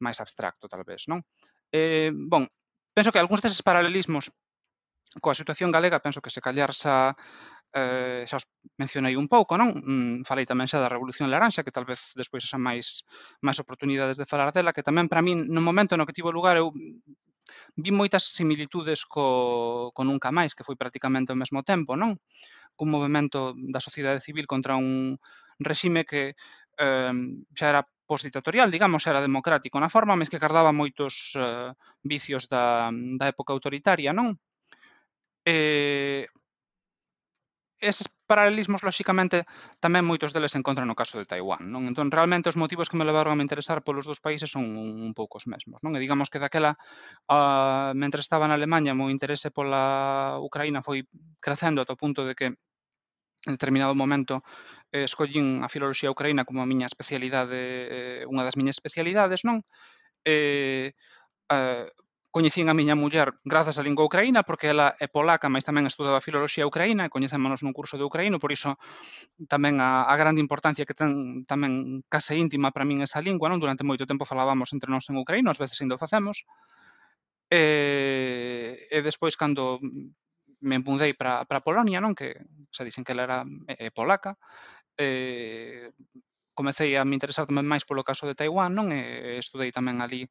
[0.00, 1.20] máis abstracto, talvez, non?
[1.68, 2.48] Eh, bon,
[2.96, 4.32] penso que algúns deses paralelismos
[5.20, 7.16] coa situación galega penso que se callar xa
[7.74, 8.46] eh, xa os
[8.80, 9.74] mencionei un pouco, non?
[9.74, 13.04] Mm, falei tamén xa da Revolución Laranxa, que talvez despois xa máis
[13.44, 16.56] máis oportunidades de falar dela, que tamén para min no momento no que tivo lugar
[16.56, 16.72] eu
[17.76, 22.16] vi moitas similitudes co, co Nunca Máis, que foi prácticamente ao mesmo tempo, non?
[22.78, 25.18] Cun movimento da sociedade civil contra un
[25.60, 26.34] regime que
[26.78, 27.14] eh,
[27.54, 31.70] xa era postditatorial, digamos, era democrático na forma, mas que cardaba moitos eh,
[32.02, 32.88] vicios da,
[33.20, 34.32] da época autoritaria, non?
[35.44, 36.28] Eh,
[37.80, 39.46] eses paralelismos, lóxicamente,
[39.78, 41.70] tamén moitos deles se encontran no caso de Taiwán.
[41.70, 41.86] Non?
[41.86, 45.08] Entón, realmente, os motivos que me levaron a me interesar polos dous países son un,
[45.08, 45.80] un pouco os mesmos.
[45.86, 45.94] Non?
[45.94, 46.74] E digamos que daquela,
[47.30, 51.06] uh, mentre estaba na Alemanha, o meu interese pola Ucraína foi
[51.38, 52.50] crecendo ata o punto de que
[53.46, 54.42] en determinado momento
[54.92, 59.62] eh, escollín a filoloxía ucraína como a miña especialidade, eh, unha das miñas especialidades, non?
[60.26, 60.92] Eh,
[61.48, 61.86] eh,
[62.38, 66.22] Coñecín a miña muller grazas á lingua ucraína, porque ela é polaca, mas tamén estudaba
[66.22, 68.78] filoloxía ucraína e coñecémonos nun curso de ucraíno, por iso
[69.50, 73.58] tamén a, a grande importancia que ten tamén case íntima para min esa lingua, non?
[73.58, 76.46] Durante moito tempo falábamos entre nós en ucraíno, ás veces ainda o facemos.
[77.50, 79.82] E, e despois cando
[80.62, 82.38] me mudei para para Polonia, non, que
[82.70, 84.38] se dicen que ela era é, polaca,
[84.94, 85.90] eh
[86.58, 90.26] comecei a me interesar tamén máis polo caso de Taiwán, non, e estudei tamén ali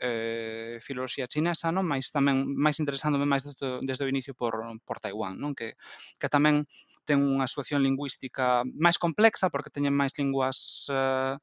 [0.00, 1.84] eh, filoloxía chinesa, non?
[1.84, 4.56] Mais tamén máis interesándome máis desde, desde o inicio por,
[4.88, 5.52] por Taiwán, non?
[5.52, 5.76] Que,
[6.16, 6.64] que tamén
[7.04, 11.36] ten unha situación lingüística máis complexa porque teñen máis linguas eh,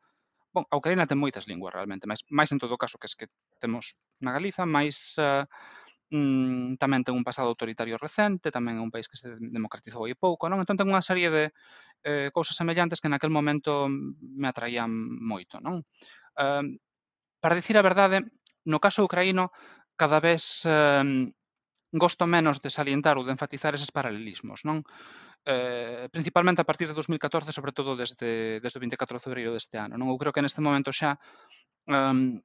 [0.58, 3.30] Bon, a Ucraína ten moitas linguas realmente, máis, máis en todo caso que es que
[3.62, 5.46] temos na Galiza, máis eh,
[6.10, 10.18] mm, tamén ten un pasado autoritario recente, tamén é un país que se democratizou aí
[10.18, 10.58] pouco, non?
[10.58, 11.44] Entón ten unha serie de
[12.02, 14.90] eh, cousas semellantes que naquel momento me atraían
[15.22, 15.86] moito, non?
[16.40, 16.66] Eh,
[17.38, 18.26] para dicir a verdade,
[18.68, 19.50] No caso ucraíno,
[19.96, 21.04] cada vez eh,
[21.92, 24.84] gosto menos de salientar ou de enfatizar eses paralelismos, non?
[25.48, 29.80] Eh, principalmente a partir de 2014, sobre todo desde, desde o 24 de febreiro deste
[29.80, 29.96] ano.
[29.96, 30.12] Non?
[30.12, 31.16] Eu creo que neste momento xa,
[31.88, 32.36] um,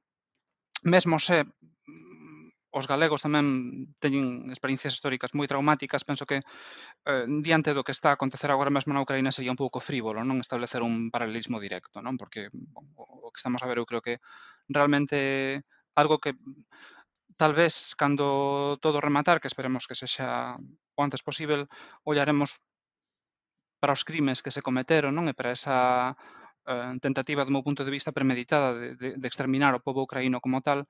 [0.87, 2.23] mesmo se mm,
[2.71, 8.09] os galegos tamén teñen experiencias históricas moi traumáticas, penso que eh, diante do que está
[8.11, 11.99] a acontecer agora mesmo na Ucraína sería un pouco frívolo non establecer un paralelismo directo,
[11.99, 12.15] non?
[12.15, 14.23] Porque bon, o que estamos a ver eu creo que
[14.71, 16.33] realmente algo que
[17.37, 20.57] tal vez cando todo rematar, que esperemos que sexa
[20.95, 21.67] o antes posible,
[22.05, 22.61] ollaremos
[23.81, 25.27] para os crimes que se cometeron, non?
[25.27, 26.15] E para esa
[26.71, 30.39] eh, tentativa, do meu punto de vista, premeditada de, de, de exterminar o povo ucraíno
[30.39, 30.87] como tal,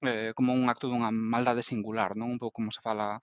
[0.00, 2.32] eh, como un acto dunha maldade singular, non?
[2.32, 3.20] Un pouco como se fala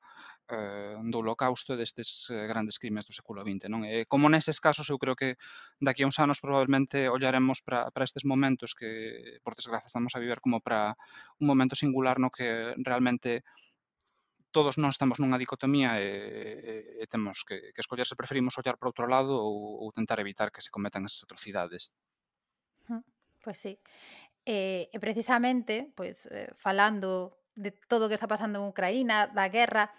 [0.50, 3.68] eh, do holocausto e destes eh, grandes crimes do século XX.
[3.68, 3.84] Non?
[3.84, 5.36] E como neses casos eu creo que
[5.80, 10.40] daqui a uns anos probablemente ollaremos para estes momentos que por desgraza estamos a viver
[10.40, 10.96] como para
[11.40, 13.44] un momento singular no que realmente
[14.56, 16.10] todos non estamos nunha dicotomía e,
[17.00, 20.18] e, e temos que, que escoller se preferimos ollar para outro lado ou, ou tentar
[20.18, 21.94] evitar que se cometan esas atrocidades.
[22.88, 23.04] Pois
[23.44, 23.80] pues sí.
[24.46, 29.28] Eh, e precisamente, pois pues, eh, falando de todo o que está pasando en Ucraína,
[29.28, 29.92] da guerra,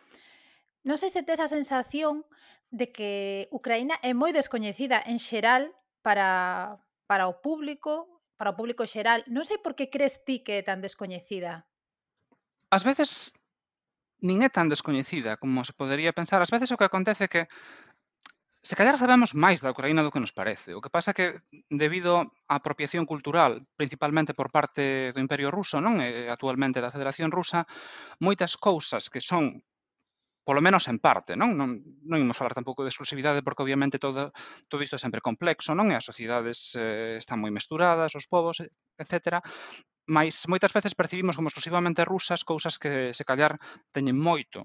[0.89, 2.25] Non sei se tes a sensación
[2.73, 3.11] de que
[3.53, 5.69] Ucraína é moi descoñecida en xeral
[6.01, 9.21] para, para o público, para o público xeral.
[9.29, 11.69] Non sei por que crees ti que é tan descoñecida.
[12.73, 13.37] Ás veces
[14.25, 16.41] nin é tan descoñecida como se podería pensar.
[16.41, 17.43] Ás veces o que acontece é que
[18.65, 20.73] se callar sabemos máis da Ucraína do que nos parece.
[20.73, 21.27] O que pasa é que,
[21.69, 26.93] debido á apropiación cultural, principalmente por parte do Imperio Ruso, non e eh, actualmente da
[26.93, 27.69] Federación Rusa,
[28.25, 29.61] moitas cousas que son
[30.49, 31.53] polo menos en parte, non?
[31.53, 31.77] Non,
[32.09, 34.33] non imos falar tampouco de exclusividade porque obviamente todo,
[34.65, 35.93] todo isto é sempre complexo, non?
[35.93, 38.65] E as sociedades eh, están moi mesturadas, os povos,
[38.97, 39.45] etc.
[40.09, 43.61] Mas moitas veces percibimos como exclusivamente rusas cousas que se callar
[43.93, 44.65] teñen moito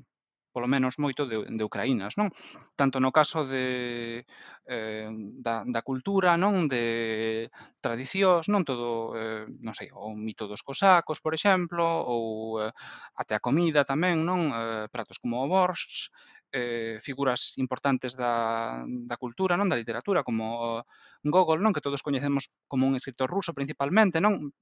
[0.54, 2.30] polo menos moito de, de ucraínas, non?
[2.78, 4.24] Tanto no caso de
[4.70, 5.10] eh,
[5.42, 6.70] da, da cultura, non?
[6.70, 7.50] De
[7.82, 8.62] tradicións, non?
[8.64, 12.72] Todo, eh, non sei, o mito dos cosacos, por exemplo, ou eh,
[13.18, 14.54] até a comida tamén, non?
[14.54, 16.14] Eh, pratos como o borsch,
[16.54, 19.68] eh, figuras importantes da, da cultura, non?
[19.70, 20.84] Da literatura, como eh,
[21.26, 21.74] Gogol, non?
[21.74, 24.54] Que todos coñecemos como un escritor ruso principalmente, non?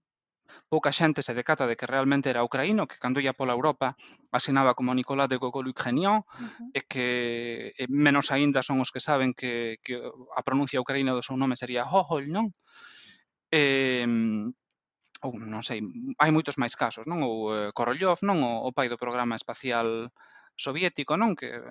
[0.70, 3.96] pouca xente se decata de que realmente era ucraíno, que cando ia pola Europa
[4.32, 6.70] asinaba como Nicolás de Gogol ucranián, uh -huh.
[6.74, 7.08] e que
[7.78, 10.00] e menos aínda son os que saben que, que
[10.36, 12.56] a pronuncia ucraína do seu nome sería Hohol, non?
[13.52, 14.08] E,
[15.22, 15.80] ou non sei,
[16.18, 17.22] hai moitos máis casos, non?
[17.22, 18.42] Ou eh, Korolyov, non?
[18.42, 20.10] O, o pai do programa espacial
[20.58, 21.38] soviético, non?
[21.38, 21.62] Que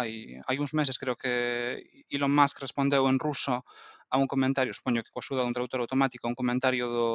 [0.00, 3.64] hai, hai uns meses creo que Elon Musk respondeu en ruso
[4.10, 7.08] a un comentario, supoño que coa axuda dun traductor automático, un comentario do,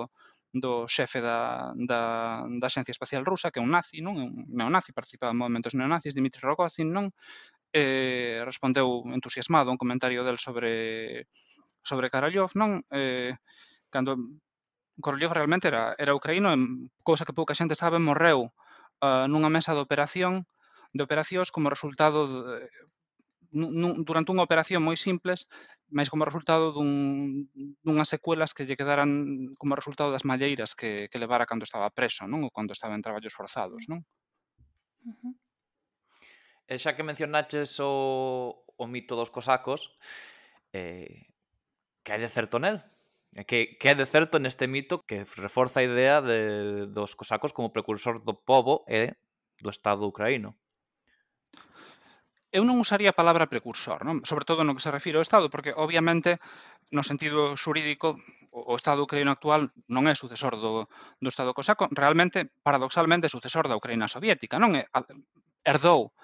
[0.56, 2.02] do xefe da, da,
[2.48, 4.16] da Xencia Espacial Rusa, que é un nazi, non?
[4.16, 7.12] un neonazi, participaba en movimentos neonazis, Dimitri Rogozin, non?
[7.76, 11.28] Eh, respondeu entusiasmado un comentario del sobre
[11.84, 12.80] sobre Karalyov, non?
[12.88, 13.36] Eh,
[13.92, 14.16] cando
[15.04, 18.56] Korolev realmente era, era ucraíno, en cousa que pouca xente sabe, morreu
[19.04, 20.48] uh, nunha mesa de operación
[20.96, 22.72] de operacións como resultado de,
[23.56, 25.48] nun, durante unha operación moi simples,
[25.88, 27.48] máis como resultado dun,
[27.82, 32.28] dunhas secuelas que lle quedaran como resultado das malleiras que, que levara cando estaba preso,
[32.28, 32.44] non?
[32.44, 34.04] Ou cando estaba en traballos forzados, non?
[35.08, 35.34] Uh -huh.
[36.68, 39.96] E xa que mencionaches o, o mito dos cosacos,
[40.76, 41.32] eh,
[42.04, 42.84] que hai de certo nel?
[43.48, 47.76] Que, que é de certo neste mito que reforza a idea de, dos cosacos como
[47.76, 49.16] precursor do povo e
[49.64, 50.56] do Estado ucraíno?
[52.56, 54.24] eu non usaría a palabra precursor, non?
[54.24, 56.40] sobre todo no que se refire ao Estado, porque obviamente
[56.96, 58.16] no sentido xurídico
[58.56, 60.88] o Estado ucraíno actual non é sucesor do,
[61.20, 64.72] do Estado cosaco, realmente, paradoxalmente, é sucesor da Ucraína soviética, non?
[64.80, 64.88] É,
[65.68, 66.16] herdou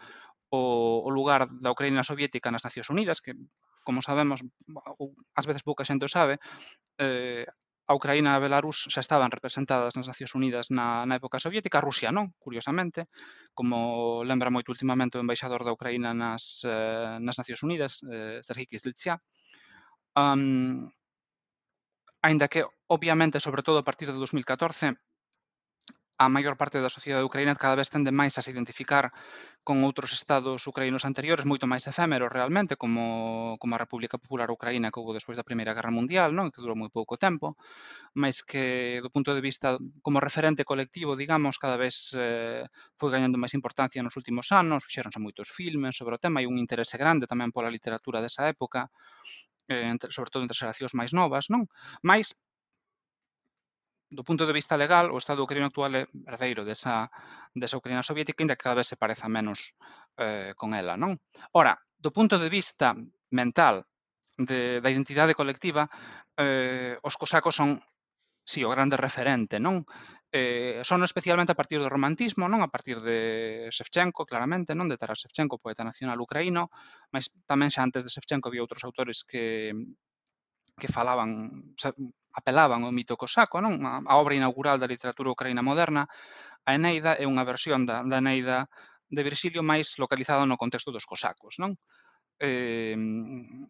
[0.47, 3.35] o, o lugar da Ucraína soviética nas Nacións Unidas, que
[3.83, 4.39] como sabemos,
[5.01, 6.39] ou ás veces pouca xente o sabe,
[7.01, 7.43] eh,
[7.87, 11.79] a Ucraína e a Belarus xa estaban representadas nas Nacións Unidas na, na época soviética,
[11.79, 13.09] a Rusia non, curiosamente,
[13.57, 18.67] como lembra moito últimamente o embaixador da Ucraína nas, eh, nas Nacións Unidas, eh, Sergei
[18.69, 19.19] Kislytsia.
[20.15, 20.87] Um,
[22.21, 24.93] ainda que, obviamente, sobre todo a partir de 2014,
[26.17, 29.09] a maior parte da sociedade ucraína cada vez tende máis a se identificar
[29.61, 34.89] con outros estados ucraínos anteriores, moito máis efémeros realmente, como, como a República Popular Ucraína
[34.89, 36.49] que houve despois da Primeira Guerra Mundial, non?
[36.49, 37.57] que durou moi pouco tempo,
[38.17, 42.65] máis que do punto de vista como referente colectivo, digamos, cada vez eh,
[42.97, 46.57] foi gañando máis importancia nos últimos anos, fixeronse moitos filmes sobre o tema e un
[46.57, 48.89] interese grande tamén pola literatura desa época,
[49.69, 51.69] eh, entre, sobre todo entre xeracións máis novas, non?
[52.01, 52.33] Mais
[54.11, 57.07] do punto de vista legal, o Estado ucraniano actual é herdeiro desa,
[57.55, 59.79] desa Ucrania soviética, ainda que cada vez se pareza menos
[60.19, 60.99] eh, con ela.
[60.99, 61.15] Non?
[61.55, 62.91] Ora, do punto de vista
[63.31, 63.87] mental
[64.35, 65.87] de, da identidade colectiva,
[66.35, 67.79] eh, os cosacos son
[68.43, 69.87] si sí, o grande referente, non?
[70.33, 72.59] Eh, son especialmente a partir do romantismo, non?
[72.65, 74.91] A partir de Shevchenko, claramente, non?
[74.91, 76.67] De Taras Shevchenko, poeta nacional ucraíno,
[77.15, 79.71] mas tamén xa antes de Shevchenko había outros autores que
[80.79, 81.51] que falaban,
[82.33, 83.83] apelaban ao mito cosaco, non?
[83.83, 86.07] A obra inaugural da literatura ucraína moderna,
[86.65, 88.69] a Eneida é unha versión da, da Eneida
[89.11, 91.75] de Virxilio máis localizada no contexto dos cosacos, non?
[92.39, 92.95] Eh,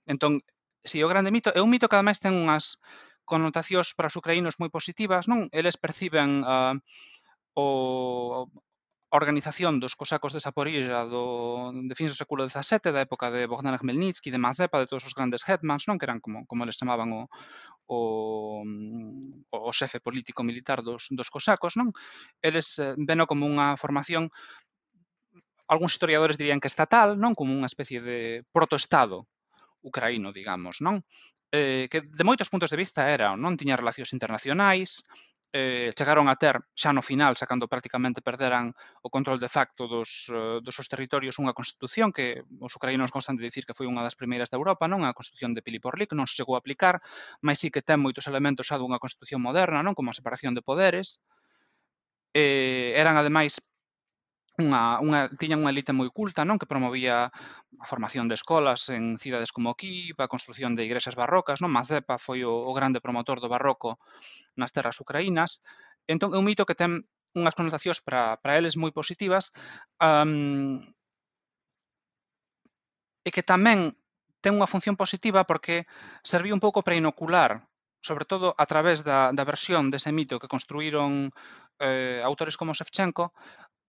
[0.05, 0.45] entón,
[0.83, 2.79] si o grande mito é un mito que ademais ten unhas
[3.25, 5.49] connotacións para os ucraínos moi positivas, non?
[5.49, 6.75] Eles perciben uh,
[7.57, 8.47] o
[9.11, 13.43] a organización dos cosacos de Saporilla do, de fins do século XVII, da época de
[13.43, 16.79] Bogdan Khmelnytsky, de Mazepa, de todos os grandes hetmans, non que eran como, como eles
[16.79, 17.27] chamaban o,
[18.63, 21.91] mm, o, o xefe político militar dos, dos cosacos, non?
[22.39, 24.31] Eles eh, veno como unha formación
[25.67, 29.27] algúns historiadores dirían que estatal, non como unha especie de protoestado
[29.83, 31.03] ucraíno, digamos, non?
[31.51, 35.03] Eh, que de moitos puntos de vista era, non tiña relacións internacionais,
[35.53, 38.71] eh, chegaron a ter xa no final, xa cando prácticamente perderan
[39.03, 43.35] o control de facto dos, eh, dos seus territorios unha constitución que os ucraínos constan
[43.35, 45.03] de dicir que foi unha das primeiras da Europa, non?
[45.03, 47.03] A constitución de Piliporlik, non se chegou a aplicar,
[47.43, 49.91] mas sí que ten moitos elementos xa dunha constitución moderna, non?
[49.91, 51.19] Como a separación de poderes,
[52.31, 53.59] eh, eran ademais
[54.61, 57.33] unha, unha, tiña unha elite moi culta, non, que promovía
[57.81, 61.73] a formación de escolas en cidades como Kiev, a construción de igrexas barrocas, non?
[61.73, 63.97] Mazepa foi o, o grande promotor do barroco
[64.59, 65.65] nas terras ucraínas.
[66.05, 67.01] Entón, é un mito que ten
[67.33, 69.49] unhas connotacións para, para eles moi positivas,
[69.99, 70.77] um,
[73.25, 73.93] e que tamén
[74.41, 75.85] ten unha función positiva porque
[76.25, 77.65] serviu un pouco para inocular
[78.01, 81.29] sobre todo a través da, da versión dese mito que construíron
[81.77, 83.33] eh, autores como Shevchenko,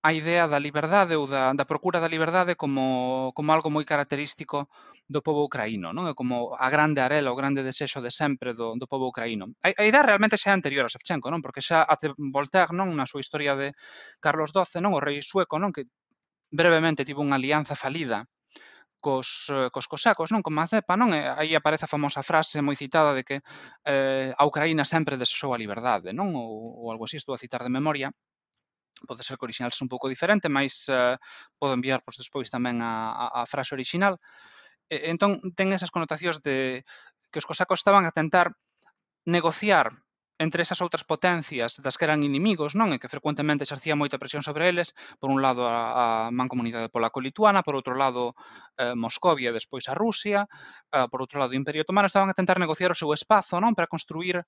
[0.02, 4.66] a idea da liberdade ou da, da procura da liberdade como, como algo moi característico
[5.06, 6.10] do povo ucraíno, non?
[6.10, 9.54] É como a grande arela, o grande desexo de sempre do, do povo ucraíno.
[9.62, 11.38] A, a idea realmente xa é anterior a Shevchenko, non?
[11.38, 12.90] Porque xa até Voltaire, non?
[12.98, 13.70] Na súa historia de
[14.18, 14.98] Carlos XII, non?
[14.98, 15.70] O rei sueco, non?
[15.70, 15.86] Que
[16.50, 18.26] brevemente tivo unha alianza falida
[19.02, 20.42] cos, eh, cos cosacos, non?
[20.46, 21.10] Con Mazepa, non?
[21.12, 23.36] E aí aparece a famosa frase moi citada de que
[23.86, 26.32] eh, a Ucraína sempre desexou a liberdade, non?
[26.38, 26.50] Ou,
[26.80, 28.08] ou algo así, estou a citar de memoria
[29.06, 31.16] pode ser que orixinal un pouco diferente, mas eh,
[31.58, 34.18] podo enviar pois, despois tamén a, a, a frase orixinal.
[34.90, 36.84] E, entón, ten esas connotacións de
[37.32, 38.52] que os cosacos estaban a tentar
[39.24, 39.92] negociar
[40.42, 42.90] entre esas outras potencias das que eran inimigos, non?
[42.90, 44.90] E que frecuentemente exercía moita presión sobre eles,
[45.22, 48.34] por un lado a, a mancomunidade polaco-lituana, por outro lado
[48.76, 50.50] eh, Moscovia, despois a Rusia,
[50.90, 53.78] eh, por outro lado o Imperio Otomano, estaban a tentar negociar o seu espazo, non?
[53.78, 54.42] Para construir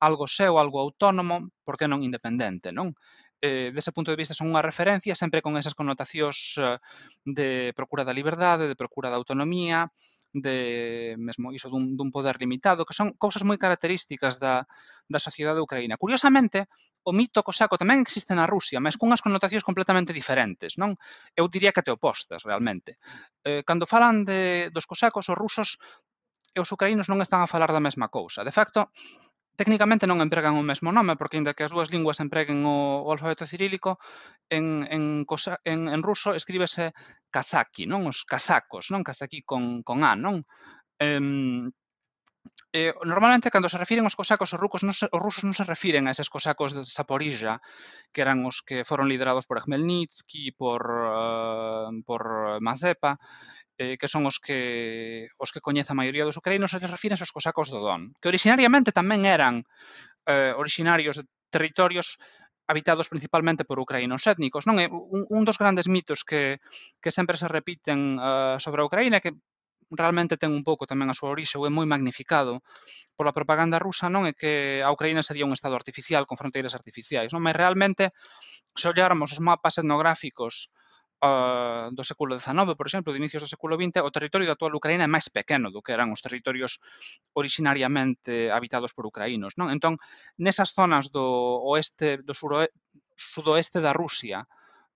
[0.00, 2.96] algo seu, algo autónomo, por que non independente, non?
[3.44, 6.80] eh, dese punto de vista son unha referencia sempre con esas connotacións eh,
[7.28, 9.92] de procura da liberdade, de procura da autonomía,
[10.34, 14.66] de mesmo iso dun, dun poder limitado, que son cousas moi características da,
[15.06, 16.00] da sociedade ucraína.
[16.00, 16.66] Curiosamente,
[17.06, 20.96] o mito cosaco tamén existe na Rusia, mas cunhas connotacións completamente diferentes, non?
[21.36, 22.98] Eu diría que te opostas, realmente.
[23.46, 25.68] Eh, cando falan de, dos cosacos, os rusos
[26.50, 28.42] e os ucraínos non están a falar da mesma cousa.
[28.42, 28.90] De facto,
[29.54, 33.08] Técnicamente non empregan o mesmo nome, porque aínda que as dúas linguas empreguen o, o
[33.14, 34.02] alfabeto cirílico,
[34.50, 36.90] en, en, cosa, en, en ruso escríbese
[37.30, 38.02] kazaki, non?
[38.10, 39.06] Os casacos, non?
[39.06, 40.42] Kazaki con, con A, non?
[40.98, 41.22] Eh,
[42.72, 45.62] eh, normalmente cando se refiren aos cosacos os, rucos non se, os rusos non se
[45.62, 47.62] refiren a eses cosacos de Zaporilla,
[48.10, 52.22] que eran os que foron liderados por Khmelnytsky, por uh, por
[52.58, 53.14] Mazepa,
[53.78, 57.34] eh, que son os que os que coñece a maioría dos ucraínos se refiren aos
[57.34, 59.66] cosacos do Don, que originariamente tamén eran
[60.26, 62.18] eh, originarios de territorios
[62.66, 64.64] habitados principalmente por ucraínos étnicos.
[64.64, 66.58] Non é un, un dos grandes mitos que,
[67.02, 69.36] que sempre se repiten uh, sobre a Ucraína que
[69.92, 72.64] realmente ten un pouco tamén a súa orixe ou é moi magnificado
[73.14, 77.30] pola propaganda rusa non é que a Ucraína sería un estado artificial con fronteiras artificiais,
[77.36, 77.44] non?
[77.44, 78.16] Mas realmente
[78.72, 80.72] se ollarmos os mapas etnográficos
[81.24, 84.76] uh, do século XIX, por exemplo, de inicios do século XX, o territorio da actual
[84.76, 86.84] Ucraína é máis pequeno do que eran os territorios
[87.32, 89.56] originariamente habitados por ucraínos.
[89.56, 89.72] Non?
[89.72, 89.96] Entón,
[90.36, 91.24] nesas zonas do
[91.64, 92.68] oeste, do suroe,
[93.16, 94.44] sudoeste da Rusia,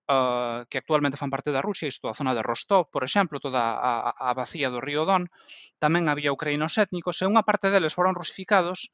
[0.09, 3.73] uh, que actualmente fan parte da Rusia, isto a zona de Rostov, por exemplo, toda
[3.81, 5.33] a, a vacía do río Don,
[5.81, 8.93] tamén había ucraínos étnicos e unha parte deles foron rusificados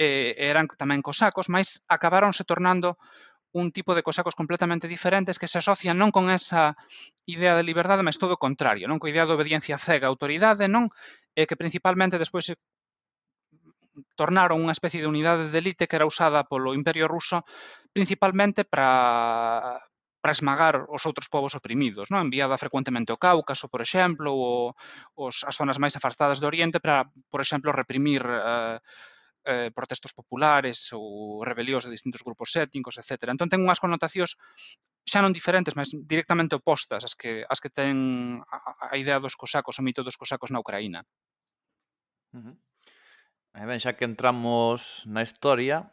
[0.00, 2.96] e eran tamén cosacos, mas acabaronse tornando
[3.52, 6.78] un tipo de cosacos completamente diferentes que se asocian non con esa
[7.26, 10.70] idea de liberdade, mas todo o contrario, non coa idea de obediencia cega a autoridade,
[10.70, 10.90] non?
[11.34, 12.54] E que principalmente despois se
[14.14, 17.42] tornaron unha especie de unidade de elite que era usada polo Imperio Ruso
[17.90, 19.78] principalmente para
[20.20, 22.28] para esmagar os outros povos oprimidos, non?
[22.28, 24.76] enviada frecuentemente ao Cáucaso, por exemplo, ou
[25.16, 28.76] os, as zonas máis afastadas do Oriente para, por exemplo, reprimir eh,
[29.44, 33.32] eh, protestos populares ou rebelións de distintos grupos étnicos, etc.
[33.32, 34.36] Entón ten unhas connotacións
[35.08, 39.36] xa non diferentes, mas directamente opostas as que as que ten a, a idea dos
[39.36, 41.04] cosacos, o mito dos cosacos na Ucraína.
[42.32, 42.56] Uh eh, -huh.
[43.60, 45.90] E ben, xa que entramos na historia,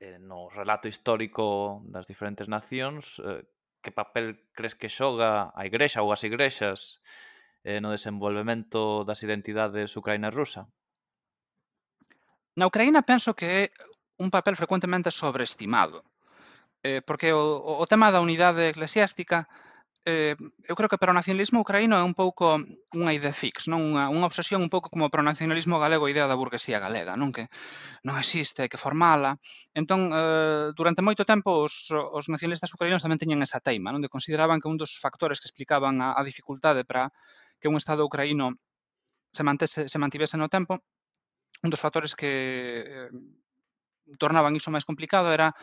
[0.00, 3.44] eh, no relato histórico das diferentes nacións, eh,
[3.82, 7.04] que papel crees que xoga a Igrexa ou as Igrexas
[7.68, 10.72] eh, no desenvolvemento das identidades ucraína rusa?
[12.58, 13.62] Na Ucraína penso que é
[14.18, 16.04] un papel frecuentemente sobreestimado,
[16.82, 19.48] eh, porque o, o tema da unidade eclesiástica
[20.04, 20.34] eh,
[20.64, 22.56] eu creo que para o nacionalismo ucraíno é un pouco
[22.96, 23.84] unha idea fix, non?
[23.84, 27.20] Unha, unha obsesión un pouco como para o nacionalismo galego a idea da burguesía galega,
[27.20, 27.30] non?
[27.36, 27.52] Que
[28.06, 29.36] non existe, hai que formala.
[29.76, 34.00] Entón, eh, durante moito tempo os, os nacionalistas ucraínos tamén teñen esa teima, non?
[34.00, 37.12] De consideraban que un dos factores que explicaban a, a dificultade para
[37.60, 38.56] que un Estado ucraíno
[39.36, 40.80] se, mantese, se mantivese no tempo
[41.62, 42.30] un dos factores que
[42.84, 43.10] eh,
[44.18, 45.54] tornaban iso máis complicado era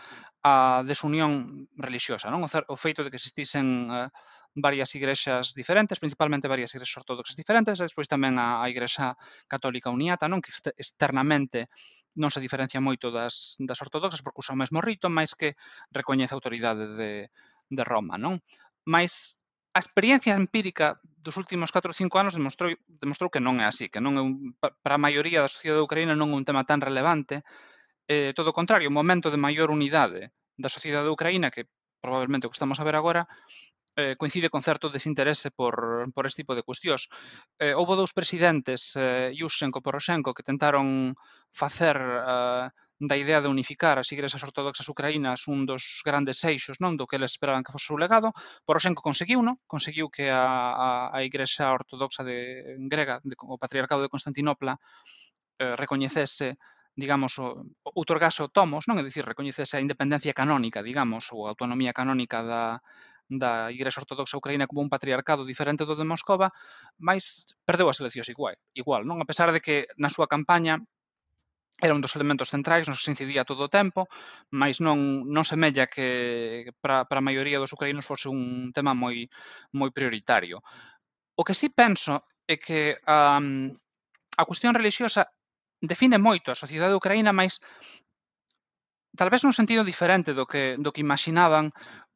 [0.45, 2.45] a desunión relixiosa, non?
[2.45, 4.07] O, o feito de que existisen eh,
[4.55, 9.17] varias igrexas diferentes, principalmente varias igrexas ortodoxas diferentes, e despois tamén a, a igrexa
[9.49, 11.67] católica uniata, non que externamente
[12.17, 15.57] non se diferencia moito das, das ortodoxas porque usa o mesmo rito, máis que
[15.91, 17.11] recoñece a autoridade de,
[17.69, 18.39] de Roma, non?
[18.87, 19.37] Mais
[19.78, 23.93] a experiencia empírica dos últimos 4 ou 5 anos demostrou, demostrou que non é así,
[23.93, 26.82] que non é un, para a maioría da sociedade ucraína non é un tema tan
[26.82, 27.45] relevante,
[28.09, 31.69] eh, todo o contrario, un momento de maior unidade da sociedade ucraína, que
[32.01, 33.30] probablemente o que estamos a ver agora,
[33.97, 37.09] eh, coincide con certo desinterese por, por este tipo de cuestións.
[37.61, 41.13] Eh, houbo dous presidentes, eh, Yushchenko e Poroshenko, que tentaron
[41.53, 42.65] facer eh,
[42.99, 47.21] da idea de unificar as igrexas ortodoxas ucraínas un dos grandes eixos non do que
[47.21, 48.33] eles esperaban que fose o legado,
[48.65, 49.55] Poroshenko conseguiu, non?
[49.69, 54.81] conseguiu que a, a, a igrexa ortodoxa de grega, de, o patriarcado de Constantinopla,
[55.61, 56.57] eh, recoñecese
[56.97, 57.61] digamos, o,
[57.93, 58.97] outorgase o tomos, non?
[58.97, 62.81] É dicir, recoñecese a independencia canónica, digamos, ou a autonomía canónica da,
[63.29, 66.49] da Igrexa Ortodoxa Ucraína como un patriarcado diferente do de Moscova,
[66.97, 69.21] mas perdeu as eleccións igual, igual non?
[69.21, 70.81] A pesar de que na súa campaña
[71.80, 74.09] era un dos elementos centrais, nos que se incidía todo o tempo,
[74.49, 79.30] mas non non semella que para, para a maioría dos ucraínos fose un tema moi
[79.78, 80.65] moi prioritario.
[81.38, 85.30] O que sí penso é que a, a cuestión religiosa
[85.78, 87.61] define moito a sociedade ucraína, mas
[89.13, 91.69] tal vez nun sentido diferente do que do que imaginaban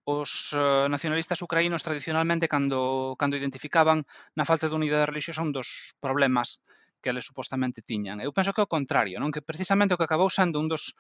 [0.06, 5.94] os eh, nacionalistas ucraínos tradicionalmente cando cando identificaban na falta de unidade religiosa un dos
[6.02, 6.66] problemas
[7.02, 8.22] que eles supostamente tiñan.
[8.22, 10.94] Eu penso que é o contrario, non que precisamente o que acabou sendo un dos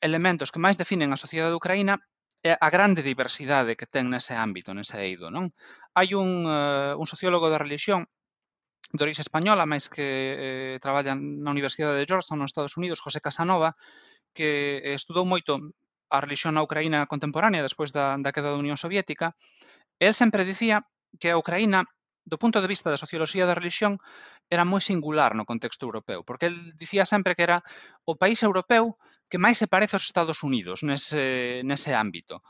[0.00, 1.98] elementos que máis definen a sociedade ucraína
[2.42, 5.30] é a grande diversidade que ten nese ámbito, nese eido.
[5.30, 5.54] Non?
[5.94, 8.10] Hai un, uh, un sociólogo da religión
[8.92, 13.24] de orixe española, máis que eh, traballa na Universidade de Georgetown nos Estados Unidos, José
[13.24, 13.72] Casanova,
[14.36, 15.56] que eh, estudou moito
[16.12, 19.32] a religión na Ucraína contemporánea despois da, da queda da Unión Soviética,
[19.96, 20.84] el sempre dicía
[21.16, 21.88] que a Ucraína
[22.24, 23.98] do punto de vista da socioloxía da religión,
[24.46, 27.58] era moi singular no contexto europeo, porque el dicía sempre que era
[28.06, 28.94] o país europeu
[29.26, 32.44] que máis se parece aos Estados Unidos nese, nese ámbito.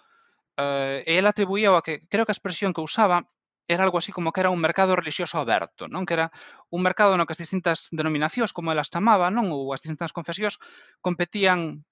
[0.58, 3.24] Uh, e el atribuía a que, creo que a expresión que usaba
[3.68, 6.04] era algo así como que era un mercado religioso aberto, non?
[6.04, 6.26] Que era
[6.68, 9.48] un mercado no que as distintas denominacións, como elas chamaban, non?
[9.54, 10.58] Ou as distintas confesións
[11.00, 11.86] competían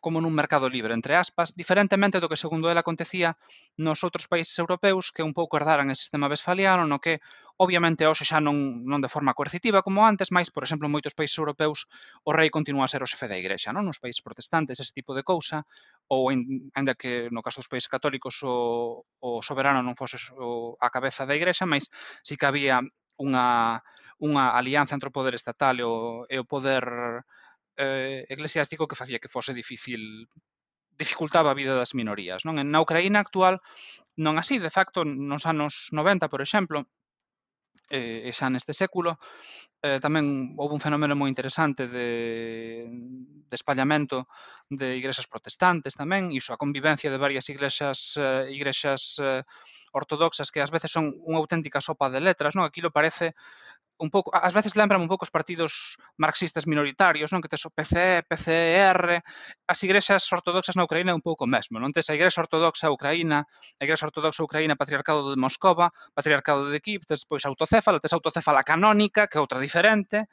[0.00, 3.36] como nun mercado libre, entre aspas, diferentemente do que segundo ela acontecía
[3.76, 7.20] nos outros países europeus que un pouco herdaran ese sistema vesfaliano, no que
[7.60, 11.12] obviamente hoxe xa non, non de forma coercitiva como antes, mas, por exemplo, en moitos
[11.12, 11.86] países europeus
[12.24, 13.84] o rei continúa a ser o xefe da igrexa, non?
[13.84, 15.68] nos países protestantes ese tipo de cousa,
[16.08, 20.80] ou en, ainda que no caso dos países católicos o, o soberano non fose o,
[20.80, 21.92] a cabeza da igrexa, mas
[22.24, 22.80] si que había
[23.20, 23.84] unha,
[24.16, 26.88] unha alianza entre o poder estatal e o, e o poder
[27.76, 30.28] eh, eclesiástico que facía que fose difícil
[30.96, 32.44] dificultaba a vida das minorías.
[32.44, 32.60] Non?
[32.60, 33.58] Na Ucraína actual
[34.20, 36.84] non así, de facto, nos anos 90, por exemplo,
[37.90, 39.18] eh, e xa neste século,
[39.82, 42.86] eh, tamén houve un fenómeno moi interesante de,
[43.50, 44.30] de espallamento
[44.70, 49.42] de igrexas protestantes tamén, iso a convivencia de varias igrexas, eh, igrexas eh,
[49.90, 52.62] ortodoxas que ás veces son unha auténtica sopa de letras, non?
[52.62, 53.34] Aquilo parece
[54.00, 57.44] un pouco, ás veces lembran un pouco os partidos marxistas minoritarios, non?
[57.44, 59.20] Que tes o PC, PCR,
[59.68, 61.92] as igrexas ortodoxas na Ucraína é un pouco mesmo, non?
[61.92, 67.04] Tes a igrexa ortodoxa ucraína, a igrexa ortodoxa ucraína patriarcado de Moscova, patriarcado de Kiev,
[67.04, 70.26] tes pois autocéfala, tes autocéfala canónica, que é outra diferente.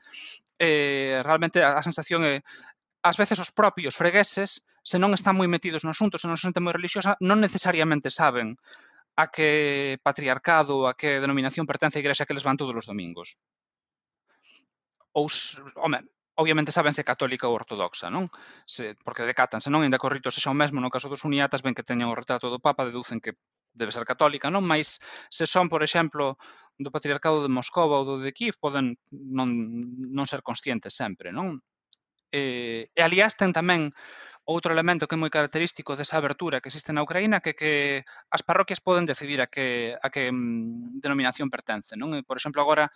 [0.57, 2.41] Eh, realmente a, a sensación é
[3.03, 6.47] ás veces os propios fregueses se non están moi metidos no asunto, se non se
[6.47, 8.55] senten moi religiosa, non necesariamente saben
[9.17, 13.41] a que patriarcado, a que denominación pertence a igrexa que les van todos os domingos.
[15.17, 15.25] Ou,
[15.81, 16.05] home,
[16.37, 18.29] obviamente sabense católica ou ortodoxa, non?
[18.69, 19.81] Se, porque decatanse, non?
[19.81, 22.53] Ainda corrito se sexa o mesmo no caso dos uniatas, ben que teñan o retrato
[22.53, 23.33] do Papa, deducen que
[23.73, 24.61] debe ser católica, non?
[24.61, 25.01] Mais
[25.33, 26.37] se son, por exemplo,
[26.77, 29.49] do patriarcado de Moscova ou do de Kiev, poden non,
[30.13, 31.57] non ser conscientes sempre, non?
[32.29, 33.89] E, e aliás ten tamén
[34.47, 38.39] Outro elemento que é moi característico desa abertura que existe na Ucraína que que as
[38.47, 42.15] parroquias poden decidir a que a que mm, denominación pertence, non?
[42.15, 42.87] E, por exemplo, agora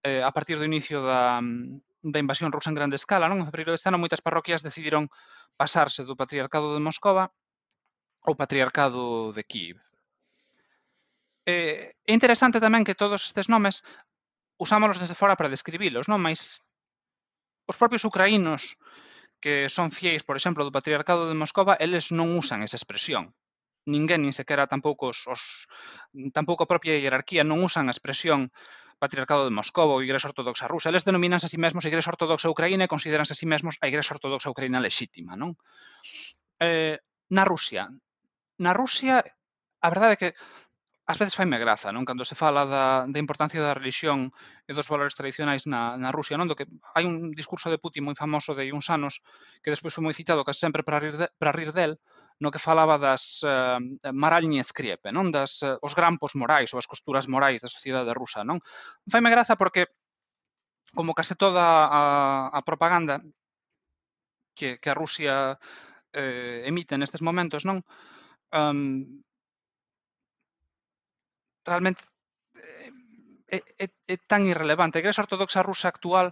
[0.00, 3.44] eh, a partir do inicio da, mm, da invasión rusa en grande escala, non?
[3.44, 5.12] En febreiro deste ano moitas parroquias decidiron
[5.60, 7.36] pasarse do patriarcado de Moscova
[8.24, 9.76] ao patriarcado de Kiev.
[11.44, 13.84] Eh, é interesante tamén que todos estes nomes
[14.56, 16.16] usámonos desde fora para describilos, non?
[16.16, 16.64] Mais
[17.68, 18.80] os propios ucraínos
[19.38, 23.34] que son fieis, por exemplo, do patriarcado de Moscova, eles non usan esa expresión.
[23.88, 25.70] Ninguén, nin sequera tampouco os, os
[26.36, 28.52] tampouco a propia hierarquía non usan a expresión
[28.98, 30.90] patriarcado de Moscova ou Igrexa Ortodoxa Rusa.
[30.90, 33.86] Eles denominan a si mesmos a Igrexa Ortodoxa Ucraína e consideranse a si mesmos a
[33.86, 35.54] Igrexa Ortodoxa Ucraína lexítima, non?
[36.58, 36.98] Eh,
[37.30, 37.86] na Rusia.
[38.58, 40.30] Na Rusia, a verdade é que
[41.08, 42.04] ás veces faime graza, non?
[42.04, 44.28] Cando se fala da, da importancia da religión
[44.68, 46.44] e dos valores tradicionais na, na Rusia, non?
[46.44, 49.24] Do que hai un discurso de Putin moi famoso de uns anos
[49.64, 51.96] que despois foi moi citado case sempre para rir, de, para rir del,
[52.44, 55.32] no que falaba das eh, uh, maralñes criepe, non?
[55.32, 58.60] Das, uh, os grampos morais ou as costuras morais da sociedade rusa, non?
[59.08, 59.88] Faime graza porque
[60.92, 62.02] como case toda a,
[62.52, 63.24] a propaganda
[64.52, 65.56] que, que a Rusia
[66.12, 67.80] eh, emite nestes momentos, non?
[68.52, 69.24] Um,
[71.68, 72.02] realmente
[73.50, 74.98] é, é, é tan irrelevante.
[74.98, 76.26] A Igrexa Ortodoxa Rusa actual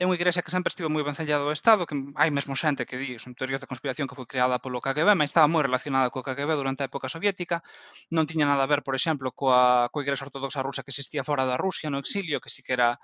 [0.00, 2.98] é unha igrexa que sempre estivo moi vencellada ao Estado, que hai mesmo xente que
[2.98, 6.26] di, son teorías de conspiración que foi creada polo KGB, mas estaba moi relacionada co
[6.26, 7.62] KGB durante a época soviética,
[8.10, 11.46] non tiña nada a ver, por exemplo, coa, coa Igrexa Ortodoxa Rusa que existía fora
[11.46, 12.98] da Rusia, no exilio, que si que era,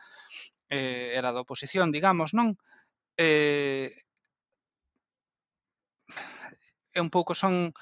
[0.67, 2.59] eh, era da oposición, digamos, non?
[3.15, 3.95] Eh,
[6.99, 7.73] é un pouco son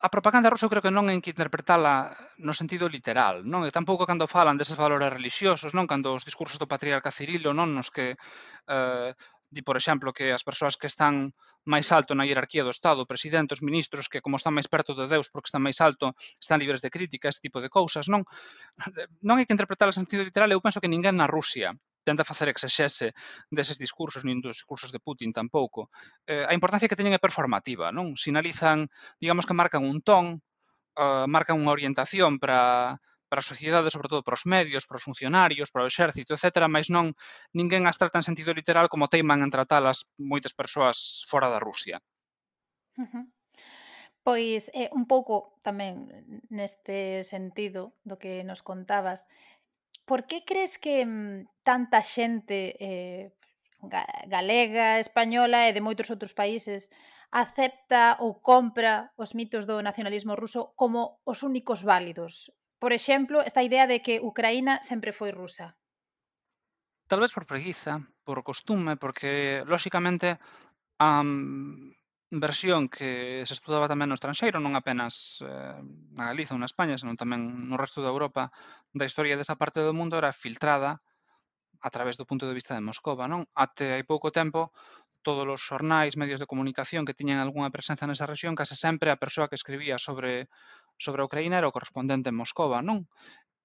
[0.00, 3.68] a propaganda rusa eu creo que non hai que interpretala no sentido literal, non?
[3.68, 5.84] E tampouco cando falan deses valores religiosos, non?
[5.84, 7.68] Cando os discursos do patriarca Cirilo, non?
[7.76, 9.10] Nos que eh,
[9.54, 11.36] di, por exemplo, que as persoas que están
[11.68, 15.28] máis alto na hierarquía do Estado, presidentes, ministros, que como están máis perto de Deus
[15.28, 18.24] porque están máis alto, están libres de crítica, ese tipo de cousas, non?
[19.26, 22.48] Non hai que interpretar o sentido literal, eu penso que ninguén na Rusia tenta facer
[22.48, 23.12] exexese
[23.50, 25.90] deses discursos, nin dos discursos de Putin tampouco.
[26.26, 28.16] Eh, a importancia que teñen é performativa, non?
[28.16, 28.88] Sinalizan,
[29.20, 30.40] digamos que marcan un ton,
[30.96, 32.98] eh, marcan unha orientación para
[33.30, 36.66] para a sociedade, sobre todo para os medios, para os funcionarios, para o exército, etc.,
[36.66, 37.14] mas non
[37.54, 42.02] ninguén as trata en sentido literal como teiman en tratalas moitas persoas fora da Rusia.
[42.98, 43.24] Uh -huh.
[44.26, 46.10] Pois, eh, un pouco tamén
[46.50, 49.24] neste sentido do que nos contabas,
[50.10, 53.30] por que crees que mm, tanta xente eh,
[54.26, 56.90] galega, española e de moitos outros países
[57.30, 62.50] acepta ou compra os mitos do nacionalismo ruso como os únicos válidos?
[62.82, 65.78] Por exemplo, esta idea de que Ucraína sempre foi rusa.
[67.06, 70.42] Tal vez por preguiza, por costume, porque, lóxicamente,
[70.98, 71.94] um,
[72.30, 75.82] versión que se estudaba tamén no estranxeiro, non apenas eh,
[76.14, 78.54] na Galiza ou na España, senón tamén no resto da Europa,
[78.94, 81.02] da historia desa parte do mundo era filtrada
[81.82, 83.50] a través do punto de vista de Moscova, non?
[83.58, 84.70] Até hai pouco tempo,
[85.26, 89.18] todos os xornais, medios de comunicación que tiñan algunha presenza nesa región, case sempre a
[89.18, 90.46] persoa que escribía sobre
[91.00, 93.10] sobre a Ucraína era o correspondente en Moscova, non?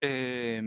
[0.01, 0.63] Eh,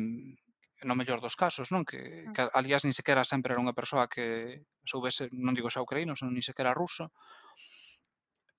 [0.86, 1.82] no mellor dos casos, non?
[1.82, 2.32] Que, ah.
[2.36, 6.38] que aliás, nin sequera sempre era unha persoa que soubese, non digo xa ucraíno, senón
[6.38, 7.10] nin sequera ruso,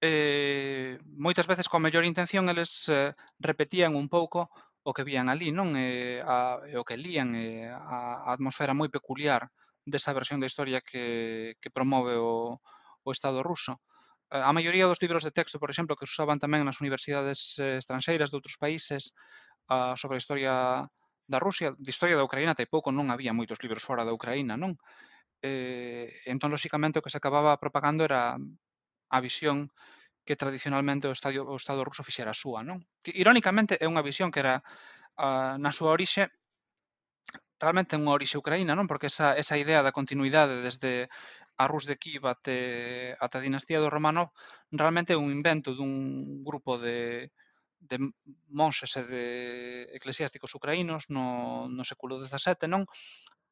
[0.02, 4.50] eh, moitas veces con mellor intención eles eh, repetían un pouco
[4.84, 5.76] o que vían ali, non?
[5.76, 9.52] Eh, a, o que lían eh, a, a atmosfera moi peculiar
[9.84, 12.64] desa versión da historia que, que promove o,
[13.04, 13.84] o Estado ruso.
[14.32, 17.60] Eh, a maioría dos libros de texto, por exemplo, que se usaban tamén nas universidades
[17.60, 19.12] eh, estranxeiras de outros países
[19.68, 20.54] a, sobre a historia
[21.30, 24.80] da Rusia, de historia da Ucraína, tampouco non había moitos libros fora da Ucraína, non?
[25.44, 28.36] Eh, entón, lóxicamente, o que se acababa propagando era
[29.10, 29.74] a visión
[30.26, 32.62] que tradicionalmente o, estadio, o Estado ruso fixera súa.
[32.62, 32.78] Non?
[33.02, 34.62] Que, irónicamente, é unha visión que era
[35.18, 36.30] uh, na súa orixe
[37.60, 38.88] realmente unha orixe ucraína, non?
[38.88, 41.12] Porque esa, esa idea da continuidade desde
[41.60, 44.32] a Rus de Kiev até, até a dinastía do Romanov
[44.72, 47.36] realmente é un invento dun grupo de,
[47.84, 48.00] de
[48.48, 49.26] monxes e de
[49.92, 52.88] eclesiásticos ucraínos no, no século XVII, non?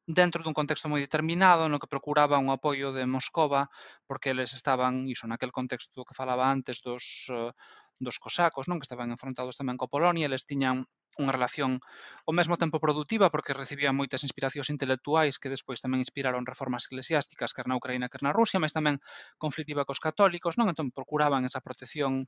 [0.08, 3.68] dentro dun contexto moi determinado no que procuraba un apoio de Moscova
[4.08, 7.52] porque eles estaban, iso naquel contexto que falaba antes dos, eh,
[8.00, 10.88] dos cosacos, non que estaban enfrontados tamén co Polonia, eles tiñan
[11.20, 11.82] unha relación
[12.24, 17.52] ao mesmo tempo produtiva porque recibían moitas inspiracións intelectuais que despois tamén inspiraron reformas eclesiásticas
[17.52, 19.02] que na Ucraína que na Rusia, mas tamén
[19.36, 20.72] conflitiva cos católicos, non?
[20.72, 22.24] Entón procuraban esa protección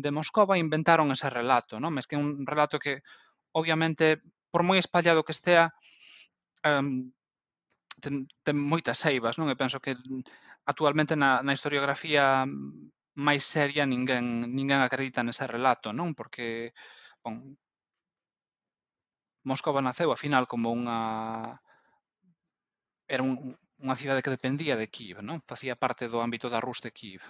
[0.00, 1.92] de Moscova e inventaron ese relato, non?
[1.92, 3.04] Mas que é un relato que
[3.52, 5.74] obviamente por moi espallado que estea,
[6.64, 7.12] um,
[8.02, 9.50] ten, ten moitas eivas, non?
[9.52, 9.92] E penso que
[10.64, 12.46] actualmente na, na historiografía
[13.18, 16.14] máis seria ninguén ninguén acredita nese relato, non?
[16.18, 16.72] Porque
[17.24, 17.34] bon,
[19.48, 21.00] Moscova naceu a final como unha
[23.08, 25.40] era un, unha cidade que dependía de Kiev, non?
[25.50, 27.22] Facía parte do ámbito da Rus de Kiev.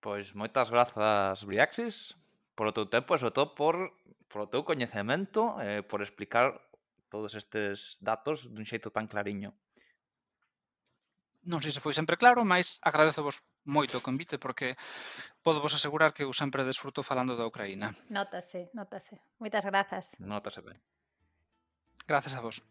[0.00, 2.16] Pois moitas grazas, Briaxis,
[2.56, 3.74] polo teu tempo e sobre todo por
[4.32, 6.56] polo teu coñecemento, eh, por explicar
[7.12, 9.52] todos estes datos dun xeito tan clariño
[11.46, 14.76] non sei se foi sempre claro, mas agradecevos moito o convite porque
[15.42, 17.94] podo vos asegurar que eu sempre desfruto falando da Ucraína.
[18.10, 19.14] Nótase, nótase.
[19.38, 20.18] Moitas grazas.
[20.18, 20.78] Nótase ben.
[22.06, 22.62] Grazas a vos.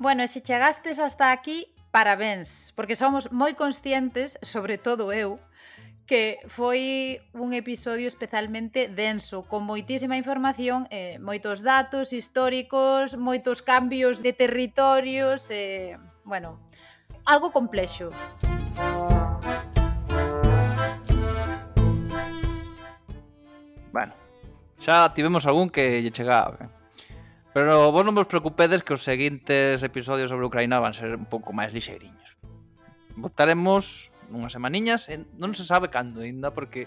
[0.00, 5.36] Bueno, e se chegastes hasta aquí, parabéns, porque somos moi conscientes, sobre todo eu,
[6.08, 14.24] que foi un episodio especialmente denso, con moitísima información, eh, moitos datos históricos, moitos cambios
[14.24, 16.56] de territorios, eh, bueno,
[17.28, 18.08] algo complexo.
[23.92, 24.16] Bueno,
[24.80, 26.79] xa tivemos algún que lle chegaba ben.
[27.52, 31.50] Pero vos non vos preocupedes que os seguintes episodios sobre Ucraína van ser un pouco
[31.50, 32.38] máis lixeiriños.
[33.18, 36.86] Votaremos unhas semaniñas, non se sabe cando ainda, porque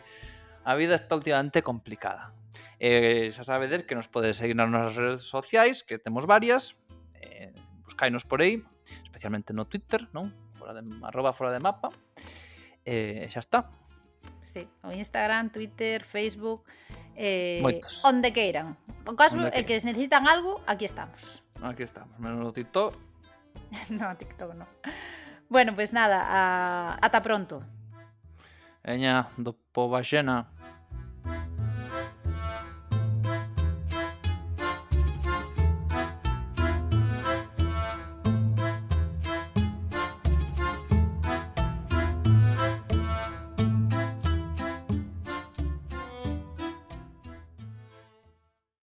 [0.64, 2.32] a vida está últimamente complicada.
[2.80, 6.80] Eh, xa sabedes que nos podes seguir nas nosas redes sociais, que temos varias,
[7.20, 7.52] eh,
[7.84, 8.64] buscainos por aí,
[9.04, 10.32] especialmente no Twitter, non?
[10.56, 11.92] Fora de, arroba fora de mapa.
[12.88, 13.68] Eh, xa está.
[14.44, 16.64] Sí, o Instagram, Twitter, Facebook,
[17.16, 18.04] eh, Moitos.
[18.04, 18.78] onde queiran.
[19.08, 21.42] O caso onde é que se necesitan algo, aquí estamos.
[21.64, 22.94] Aquí estamos, menos no TikTok.
[23.90, 24.68] no, TikTok no.
[25.50, 26.98] Bueno, pues nada, a...
[27.02, 27.64] ata pronto.
[28.84, 30.52] Eña, do Pobaxena.